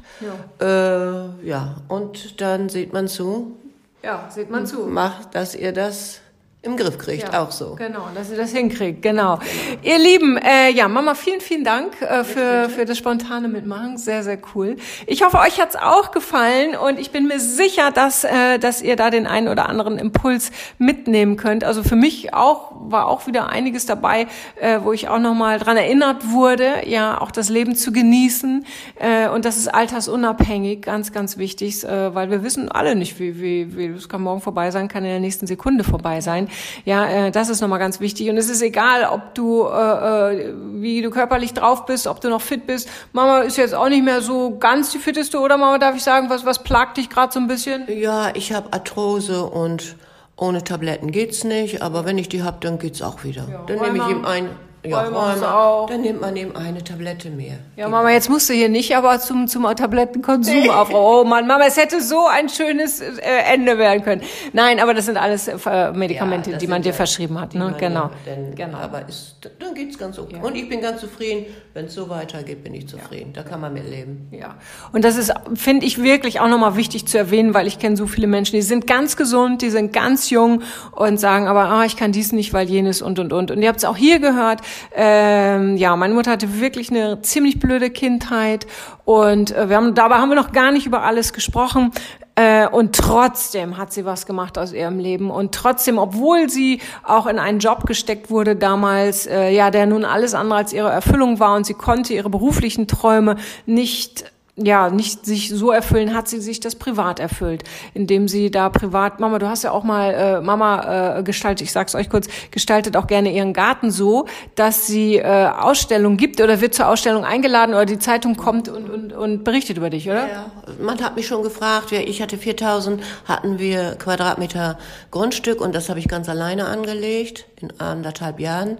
Ja. 0.59 1.25
Äh, 1.43 1.47
ja. 1.47 1.75
Und 1.87 2.41
dann 2.41 2.69
sieht 2.69 2.93
man 2.93 3.07
zu, 3.07 3.55
ja, 4.03 4.29
sieht 4.29 4.49
man 4.49 4.65
zu. 4.65 4.87
macht, 4.87 5.35
dass 5.35 5.55
ihr 5.55 5.73
das 5.73 6.21
im 6.61 6.75
Griff 6.75 6.97
kriegt. 6.97 7.31
Ja, 7.31 7.43
Auch 7.43 7.51
so. 7.51 7.75
Genau, 7.75 8.09
dass 8.13 8.29
ihr 8.29 8.35
das 8.35 8.51
hinkriegt, 8.51 9.01
genau. 9.01 9.39
Ihr 9.81 9.97
Lieben, 9.97 10.37
äh, 10.37 10.69
ja, 10.71 10.89
Mama, 10.89 11.15
vielen, 11.15 11.39
vielen 11.39 11.63
Dank 11.63 12.01
äh, 12.01 12.25
für, 12.25 12.67
für 12.67 12.83
das 12.83 12.97
spontane 12.97 13.47
Mitmachen. 13.47 13.97
Sehr, 13.97 14.23
sehr 14.23 14.37
cool. 14.53 14.75
Ich 15.07 15.23
hoffe, 15.23 15.39
euch 15.39 15.61
hat's 15.61 15.77
auch 15.77 16.11
gefallen 16.11 16.75
und 16.75 16.99
ich 16.99 17.11
bin 17.11 17.27
mir 17.27 17.39
sicher, 17.39 17.91
dass, 17.91 18.25
äh, 18.25 18.59
dass 18.59 18.81
ihr 18.81 18.97
da 18.97 19.09
den 19.09 19.25
einen 19.25 19.47
oder 19.47 19.69
anderen 19.69 19.97
Impuls 19.97 20.51
mitnehmen 20.77 21.37
könnt. 21.37 21.63
Also 21.63 21.81
für 21.81 21.95
mich 21.95 22.33
auch 22.33 22.73
war 22.73 23.07
auch 23.07 23.25
wieder 23.25 23.47
einiges 23.47 23.85
dabei, 23.85 24.27
äh, 24.59 24.79
wo 24.83 24.91
ich 24.91 25.07
auch 25.07 25.19
nochmal 25.19 25.59
dran 25.59 25.77
erinnert 25.77 26.29
wurde, 26.29 26.85
ja, 26.85 27.21
auch 27.21 27.31
das 27.31 27.47
Leben 27.47 27.75
zu 27.75 27.93
genießen. 27.93 28.65
Äh, 28.99 29.29
und 29.29 29.45
das 29.45 29.55
ist 29.55 29.69
altersunabhängig, 29.69 30.81
ganz, 30.81 31.13
ganz 31.13 31.37
wichtig, 31.37 31.85
äh, 31.85 32.13
weil 32.13 32.29
wir 32.31 32.43
wissen 32.43 32.69
alle 32.69 32.95
nicht, 32.97 33.17
wie, 33.17 33.39
wie, 33.39 33.77
wie, 33.77 33.85
es 33.85 34.09
kann 34.09 34.21
morgen 34.21 34.41
vorbei 34.41 34.71
sein, 34.71 34.89
kann 34.89 35.05
in 35.05 35.09
der 35.09 35.21
nächsten 35.21 35.47
Sekunde 35.47 35.85
vorbei 35.85 36.19
sein. 36.19 36.48
Ja, 36.85 37.27
äh, 37.27 37.31
das 37.31 37.49
ist 37.49 37.61
nochmal 37.61 37.79
ganz 37.79 37.99
wichtig. 37.99 38.29
Und 38.29 38.37
es 38.37 38.49
ist 38.49 38.61
egal, 38.61 39.05
ob 39.05 39.33
du, 39.35 39.65
äh, 39.65 40.33
äh, 40.33 40.53
wie 40.73 41.01
du 41.01 41.09
körperlich 41.09 41.53
drauf 41.53 41.85
bist, 41.85 42.07
ob 42.07 42.21
du 42.21 42.29
noch 42.29 42.41
fit 42.41 42.67
bist. 42.67 42.89
Mama 43.13 43.39
ist 43.39 43.57
jetzt 43.57 43.75
auch 43.75 43.89
nicht 43.89 44.03
mehr 44.03 44.21
so 44.21 44.57
ganz 44.57 44.91
die 44.91 44.99
fitteste, 44.99 45.39
oder 45.39 45.57
Mama, 45.57 45.77
darf 45.77 45.95
ich 45.95 46.03
sagen, 46.03 46.29
was, 46.29 46.45
was 46.45 46.63
plagt 46.63 46.97
dich 46.97 47.09
gerade 47.09 47.31
so 47.33 47.39
ein 47.39 47.47
bisschen? 47.47 47.85
Ja, 47.87 48.31
ich 48.33 48.53
habe 48.53 48.73
Arthrose 48.73 49.43
und 49.45 49.95
ohne 50.35 50.63
Tabletten 50.63 51.11
geht's 51.11 51.43
nicht, 51.43 51.81
aber 51.81 52.05
wenn 52.05 52.17
ich 52.17 52.29
die 52.29 52.43
hab, 52.43 52.61
dann 52.61 52.79
geht's 52.79 53.01
auch 53.01 53.23
wieder. 53.23 53.65
dann 53.67 53.79
nehme 53.79 53.97
ich 53.97 54.07
ihm 54.07 54.25
ein, 54.25 54.49
ja, 54.85 55.01
Rheuma 55.01 55.33
Rheuma, 55.33 55.53
auch. 55.55 55.89
dann 55.89 56.01
nimmt 56.01 56.21
man 56.21 56.35
eben 56.35 56.55
eine 56.55 56.83
Tablette 56.83 57.29
mehr. 57.29 57.55
Ja, 57.75 57.87
Mama, 57.89 58.11
jetzt 58.11 58.29
musst 58.29 58.49
du 58.49 58.53
hier 58.53 58.69
nicht 58.69 58.95
aber 58.95 59.19
zum, 59.19 59.47
zum 59.47 59.63
Tablettenkonsum 59.75 60.69
auf. 60.69 60.93
Oh 60.93 61.23
Mann, 61.23 61.47
Mama, 61.47 61.65
es 61.67 61.77
hätte 61.77 62.01
so 62.01 62.27
ein 62.27 62.47
schönes 62.49 63.01
äh, 63.01 63.17
Ende 63.53 63.77
werden 63.77 64.03
können. 64.03 64.21
Nein, 64.53 64.79
aber 64.79 64.93
das 64.93 65.05
sind 65.05 65.17
alles 65.17 65.47
äh, 65.47 65.91
Medikamente, 65.91 66.51
Ja, 66.51 66.57
die 66.57 66.67
man 66.67 66.81
dir 66.81 66.89
ja- 66.89 66.95
verschrieben 66.95 67.39
hat. 67.39 67.53
die 67.53 67.57
Ne? 67.57 67.75
Genau. 67.77 68.03
ja 68.03 68.11
Dann, 68.25 68.55
genau. 68.55 68.77
Aber 68.77 69.07
ist, 69.07 69.35
dann 69.59 69.73
geht's 69.73 69.97
ganz 69.97 70.17
okay. 70.17 70.37
Und 70.41 70.55
ich 70.55 70.69
bin 70.69 70.81
ganz 70.81 71.01
zufrieden. 71.01 71.45
Wenn 71.73 71.85
es 71.85 71.93
so 71.93 72.09
weitergeht, 72.09 72.63
bin 72.63 72.73
ich 72.73 72.87
zufrieden. 72.87 73.31
Da 73.33 73.43
kann 73.43 73.61
man 73.61 73.73
mit 73.73 73.89
leben. 73.89 74.27
Ja, 74.31 74.55
und 74.91 75.03
das 75.05 75.17
ist, 75.17 75.31
finde 75.55 75.85
ich, 75.85 76.01
wirklich 76.01 76.39
auch 76.39 76.47
nochmal 76.47 76.75
wichtig 76.75 77.05
zu 77.07 77.17
erwähnen, 77.17 77.53
weil 77.53 77.67
ich 77.67 77.79
kenne 77.79 77.95
so 77.95 78.07
viele 78.07 78.27
Menschen, 78.27 78.55
die 78.55 78.61
sind 78.61 78.87
ganz 78.87 79.15
gesund, 79.17 79.61
die 79.61 79.69
sind 79.69 79.93
ganz 79.93 80.29
jung 80.29 80.61
und 80.93 81.19
sagen 81.19 81.47
aber, 81.47 81.65
ah, 81.65 81.85
ich 81.85 81.95
kann 81.95 82.11
dies 82.11 82.31
nicht, 82.31 82.53
weil 82.53 82.67
jenes 82.69 83.01
und, 83.01 83.19
und, 83.19 83.33
und. 83.33 83.51
Und 83.51 83.61
ihr 83.61 83.67
habt 83.69 83.77
es 83.79 83.85
auch 83.85 83.95
hier 83.97 84.19
gehört, 84.19 84.61
Ähm, 84.93 85.77
ja, 85.77 85.95
meine 85.95 86.13
Mutter 86.13 86.31
hatte 86.31 86.59
wirklich 86.59 86.91
eine 86.91 87.21
ziemlich 87.21 87.59
blöde 87.59 87.89
Kindheit 87.89 88.67
und 89.05 89.51
äh, 89.51 89.69
wir 89.69 89.77
haben 89.77 89.95
dabei 89.95 90.15
haben 90.15 90.29
wir 90.29 90.35
noch 90.35 90.51
gar 90.51 90.71
nicht 90.71 90.85
über 90.85 91.03
alles 91.03 91.33
gesprochen. 91.33 91.91
Äh, 92.39 92.69
und 92.69 92.95
trotzdem 92.95 93.77
hat 93.77 93.91
sie 93.91 94.05
was 94.05 94.25
gemacht 94.25 94.57
aus 94.57 94.71
ihrem 94.71 94.97
Leben. 94.97 95.29
Und 95.29 95.53
trotzdem, 95.53 95.97
obwohl 95.97 96.49
sie 96.49 96.79
auch 97.03 97.27
in 97.27 97.37
einen 97.37 97.59
Job 97.59 97.85
gesteckt 97.85 98.29
wurde 98.29 98.55
damals, 98.55 99.27
äh, 99.27 99.49
ja, 99.49 99.71
der 99.71 99.87
nun 99.87 100.05
alles 100.05 100.33
andere 100.33 100.59
als 100.59 100.71
ihre 100.71 100.89
Erfüllung 100.89 101.41
war 101.41 101.57
und 101.57 101.65
sie 101.65 101.73
konnte 101.73 102.13
ihre 102.13 102.29
beruflichen 102.29 102.87
Träume 102.87 103.35
nicht 103.65 104.23
ja, 104.63 104.89
nicht 104.89 105.25
sich 105.25 105.49
so 105.49 105.71
erfüllen, 105.71 106.13
hat 106.13 106.27
sie 106.27 106.39
sich 106.39 106.59
das 106.59 106.75
privat 106.75 107.19
erfüllt, 107.19 107.63
indem 107.93 108.27
sie 108.27 108.51
da 108.51 108.69
privat, 108.69 109.19
Mama, 109.19 109.39
du 109.39 109.47
hast 109.47 109.63
ja 109.63 109.71
auch 109.71 109.83
mal 109.83 110.13
äh, 110.13 110.41
Mama 110.41 111.19
äh, 111.19 111.23
gestaltet, 111.23 111.65
ich 111.65 111.71
sag's 111.71 111.95
euch 111.95 112.09
kurz, 112.09 112.27
gestaltet 112.51 112.97
auch 112.97 113.07
gerne 113.07 113.31
ihren 113.33 113.53
Garten 113.53 113.91
so, 113.91 114.27
dass 114.55 114.87
sie 114.87 115.17
äh, 115.17 115.47
Ausstellungen 115.47 116.17
gibt 116.17 116.41
oder 116.41 116.61
wird 116.61 116.73
zur 116.73 116.87
Ausstellung 116.87 117.23
eingeladen 117.23 117.73
oder 117.73 117.85
die 117.85 117.99
Zeitung 117.99 118.35
kommt 118.35 118.69
und, 118.69 118.89
und, 118.89 119.13
und 119.13 119.43
berichtet 119.43 119.77
über 119.77 119.89
dich, 119.89 120.09
oder? 120.09 120.27
Ja, 120.27 120.51
man 120.81 121.01
hat 121.01 121.15
mich 121.15 121.27
schon 121.27 121.43
gefragt, 121.43 121.91
ich 121.91 122.21
hatte 122.21 122.37
4000, 122.37 123.01
hatten 123.25 123.59
wir 123.59 123.95
Quadratmeter 123.95 124.77
Grundstück 125.11 125.61
und 125.61 125.73
das 125.73 125.89
habe 125.89 125.99
ich 125.99 126.07
ganz 126.07 126.29
alleine 126.29 126.65
angelegt 126.65 127.45
in 127.61 127.79
anderthalb 127.79 128.39
Jahren. 128.39 128.77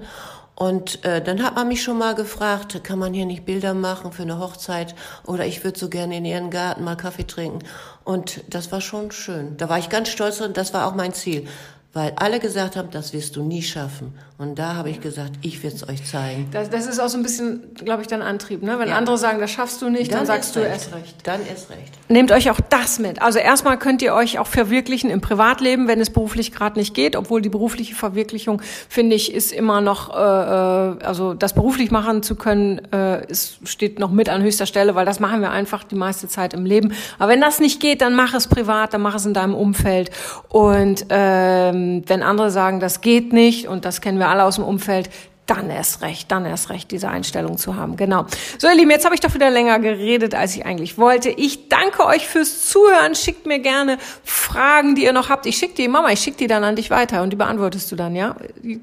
Und 0.60 1.06
äh, 1.06 1.24
dann 1.24 1.42
hat 1.42 1.56
man 1.56 1.70
mich 1.70 1.82
schon 1.82 1.98
mal 1.98 2.16
gefragt, 2.16 2.84
kann 2.84 3.00
man 3.00 3.14
hier 3.14 3.26
nicht 3.26 3.46
Bilder 3.46 3.74
machen 3.74 4.12
für 4.12 4.24
eine 4.24 4.40
Hochzeit 4.40 4.94
oder 5.26 5.46
ich 5.46 5.64
würde 5.64 5.80
so 5.80 5.88
gerne 5.88 6.18
in 6.18 6.26
ihren 6.26 6.50
Garten 6.52 6.84
mal 6.84 6.98
Kaffee 6.98 7.26
trinken. 7.26 7.60
Und 8.04 8.44
das 8.50 8.70
war 8.70 8.82
schon 8.82 9.10
schön. 9.12 9.56
Da 9.56 9.70
war 9.70 9.80
ich 9.80 9.88
ganz 9.88 10.10
stolz 10.10 10.42
und 10.42 10.58
das 10.58 10.74
war 10.74 10.86
auch 10.86 10.96
mein 10.96 11.14
Ziel 11.14 11.48
weil 11.92 12.14
alle 12.18 12.40
gesagt 12.40 12.76
haben, 12.76 12.92
das 12.92 13.14
wirst 13.14 13.36
du 13.36 13.44
nie 13.44 13.64
schaffen. 13.64 14.14
Und 14.38 14.58
da 14.60 14.76
habe 14.76 14.90
ich 14.90 15.02
gesagt, 15.02 15.32
ich 15.42 15.64
werde 15.64 15.76
es 15.76 15.90
euch 15.90 16.06
zeigen. 16.06 16.48
Das, 16.52 16.70
das, 16.70 16.86
ist 16.86 17.00
auch 17.00 17.10
so 17.10 17.18
ein 17.18 17.24
bisschen, 17.24 17.74
glaube 17.74 18.04
ich, 18.04 18.08
dein 18.08 18.22
Antrieb. 18.22 18.62
Ne? 18.62 18.78
Wenn 18.78 18.90
ja. 18.90 18.96
andere 18.96 19.18
sagen, 19.18 19.40
das 19.40 19.50
schaffst 19.52 19.82
du 19.82 19.90
nicht, 19.90 20.12
dann, 20.12 20.20
dann 20.20 20.28
sagst 20.28 20.56
du 20.56 20.60
erst 20.60 20.94
recht. 20.94 21.16
Dann 21.24 21.42
erst 21.46 21.72
recht. 21.72 21.92
Nehmt 22.08 22.32
euch 22.32 22.50
auch 22.52 22.60
das 22.70 23.00
mit. 23.00 23.22
Also 23.22 23.40
erstmal 23.40 23.78
könnt 23.78 24.04
ihr 24.04 24.14
euch 24.14 24.38
auch 24.38 24.48
verwirklichen 24.48 25.10
im 25.10 25.20
Privatleben, 25.20 25.88
wenn 25.88 26.00
es 26.00 26.12
beruflich 26.12 26.52
gerade 26.52 26.78
nicht 26.78 26.94
geht. 26.94 27.16
Obwohl 27.16 27.42
die 27.42 27.50
berufliche 27.50 27.96
Verwirklichung, 27.96 28.62
finde 28.88 29.16
ich, 29.16 29.34
ist 29.34 29.52
immer 29.52 29.82
noch, 29.82 30.16
äh, 30.16 30.20
äh, 30.20 31.04
also 31.04 31.34
das 31.34 31.54
beruflich 31.54 31.90
machen 31.90 32.22
zu 32.22 32.36
können, 32.36 32.82
äh, 32.94 33.26
ist, 33.26 33.68
steht 33.68 33.98
noch 34.00 34.12
mit 34.12 34.30
an 34.30 34.44
höchster 34.44 34.68
Stelle, 34.68 34.94
weil 34.94 35.06
das 35.06 35.20
machen 35.20 35.42
wir 35.42 35.50
einfach 35.50 35.84
die 35.84 35.96
meiste 35.96 36.28
Zeit 36.28 36.54
im 36.54 36.66
Leben. 36.66 36.94
Aber 37.18 37.32
wenn 37.32 37.42
das 37.42 37.60
nicht 37.60 37.82
geht, 37.82 38.02
dann 38.02 38.16
mach 38.16 38.36
es 38.36 38.48
privat, 38.48 38.94
dann 38.94 39.02
mach 39.02 39.16
es 39.16 39.26
in 39.26 39.34
deinem 39.34 39.56
Umfeld. 39.56 40.12
Und 40.48 41.08
ähm, 41.10 41.79
wenn 42.08 42.24
andere 42.24 42.52
sagen, 42.52 42.80
das 42.80 43.02
geht 43.02 43.34
nicht, 43.34 43.68
und 43.68 43.86
das 43.86 44.02
kennen 44.02 44.20
wir 44.20 44.30
alle 44.30 44.44
aus 44.44 44.56
dem 44.56 44.64
Umfeld, 44.64 45.10
dann 45.50 45.70
erst 45.70 46.02
recht, 46.02 46.32
dann 46.32 46.46
erst 46.46 46.70
recht, 46.70 46.92
diese 46.92 47.10
Einstellung 47.10 47.58
zu 47.58 47.76
haben. 47.76 47.96
Genau. 47.96 48.26
So, 48.58 48.68
ihr 48.68 48.76
Lieben, 48.76 48.92
jetzt 48.92 49.06
habe 49.06 49.16
ich 49.16 49.22
doch 49.22 49.34
wieder 49.34 49.50
länger 49.50 49.80
geredet, 49.80 50.36
als 50.36 50.56
ich 50.56 50.66
eigentlich 50.66 50.98
wollte. 50.98 51.30
Ich 51.30 51.70
danke 51.70 52.06
euch 52.06 52.28
fürs 52.28 52.70
Zuhören. 52.70 53.16
Schickt 53.16 53.46
mir 53.46 53.60
gerne 53.60 53.98
Fragen, 54.24 54.96
die 54.96 55.04
ihr 55.04 55.14
noch 55.14 55.30
habt. 55.30 55.46
Ich 55.46 55.58
schicke 55.58 55.74
die, 55.76 55.88
Mama, 55.88 56.12
ich 56.12 56.20
schicke 56.20 56.38
die 56.38 56.48
dann 56.48 56.64
an 56.64 56.76
dich 56.76 56.90
weiter 56.90 57.24
und 57.24 57.32
die 57.32 57.36
beantwortest 57.36 57.92
du 57.92 57.96
dann, 57.96 58.16
ja? 58.16 58.36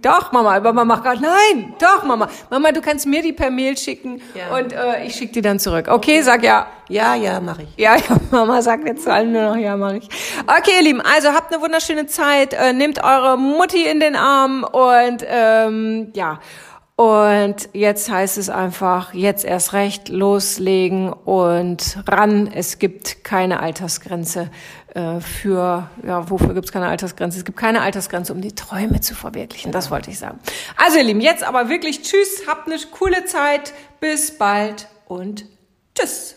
Doch, 0.03 0.33
Mama, 0.33 0.55
aber 0.57 0.73
Mama 0.73 0.97
macht 0.97 1.05
gerade, 1.05 1.23
nein, 1.23 1.75
doch, 1.79 2.05
Mama. 2.05 2.29
Mama, 2.51 2.73
du 2.73 2.81
kannst 2.81 3.07
mir 3.07 3.23
die 3.23 3.33
per 3.33 3.51
Mail 3.51 3.77
schicken 3.77 4.21
ja. 4.35 4.57
und 4.57 4.73
äh, 4.73 5.05
ich 5.05 5.15
schicke 5.15 5.35
die 5.35 5.43
dann 5.43 5.59
zurück. 5.59 5.89
Okay, 5.89 6.23
sag 6.23 6.43
ja. 6.43 6.67
Ja, 6.89 7.17
ja, 7.17 7.41
mache 7.41 7.63
ich. 7.63 7.69
Ja, 7.77 7.97
ja, 8.09 8.17
Mama 8.31 8.63
sagt 8.63 8.87
jetzt 8.87 9.05
zu 9.05 9.13
allen 9.13 9.33
nur 9.33 9.43
noch, 9.43 9.57
ja, 9.57 9.77
mache 9.77 9.99
ich. 9.99 10.09
Okay, 10.47 10.71
ihr 10.79 10.83
Lieben, 10.83 11.01
also 11.01 11.31
habt 11.31 11.53
eine 11.53 11.63
wunderschöne 11.63 12.07
Zeit. 12.07 12.55
Äh, 12.55 12.73
nehmt 12.73 13.03
eure 13.03 13.37
Mutti 13.37 13.85
in 13.85 14.01
den 14.01 14.15
Arm 14.15 14.65
und 14.65 15.25
ähm, 15.29 16.13
ja, 16.15 16.39
und 16.97 17.69
jetzt 17.75 18.11
heißt 18.11 18.39
es 18.39 18.49
einfach, 18.49 19.13
jetzt 19.13 19.45
erst 19.45 19.75
recht 19.75 20.09
loslegen 20.09 21.13
und 21.13 21.99
ran. 22.09 22.51
Es 22.51 22.79
gibt 22.79 23.23
keine 23.23 23.61
Altersgrenze 23.61 24.51
äh, 24.95 25.21
für, 25.21 25.91
ja, 26.07 26.31
wofür 26.31 26.55
gibt 26.55 26.65
es 26.65 26.73
keine 26.73 26.89
Altersgrenze? 26.89 27.37
Es 27.37 27.45
gibt 27.45 27.59
keine 27.59 27.83
Altersgrenze, 27.83 28.33
um 28.33 28.41
die 28.41 28.55
Träume 28.55 29.03
zu 29.03 29.15
verwirklichen. 29.15 29.73
Das 29.73 29.91
wollte 29.91 30.11
ich 30.11 30.19
sagen. 30.19 30.41
Also 30.79 30.97
ihr 30.97 31.05
Lieben, 31.05 31.21
jetzt 31.21 31.45
aber 31.45 31.69
wirklich 31.69 32.01
Tschüss, 32.01 32.45
habt 32.49 32.67
eine 32.67 32.79
coole 32.91 33.27
Zeit, 33.27 33.75
bis 34.01 34.39
bald 34.39 34.89
und 35.07 35.45
Tschüss. 35.95 36.37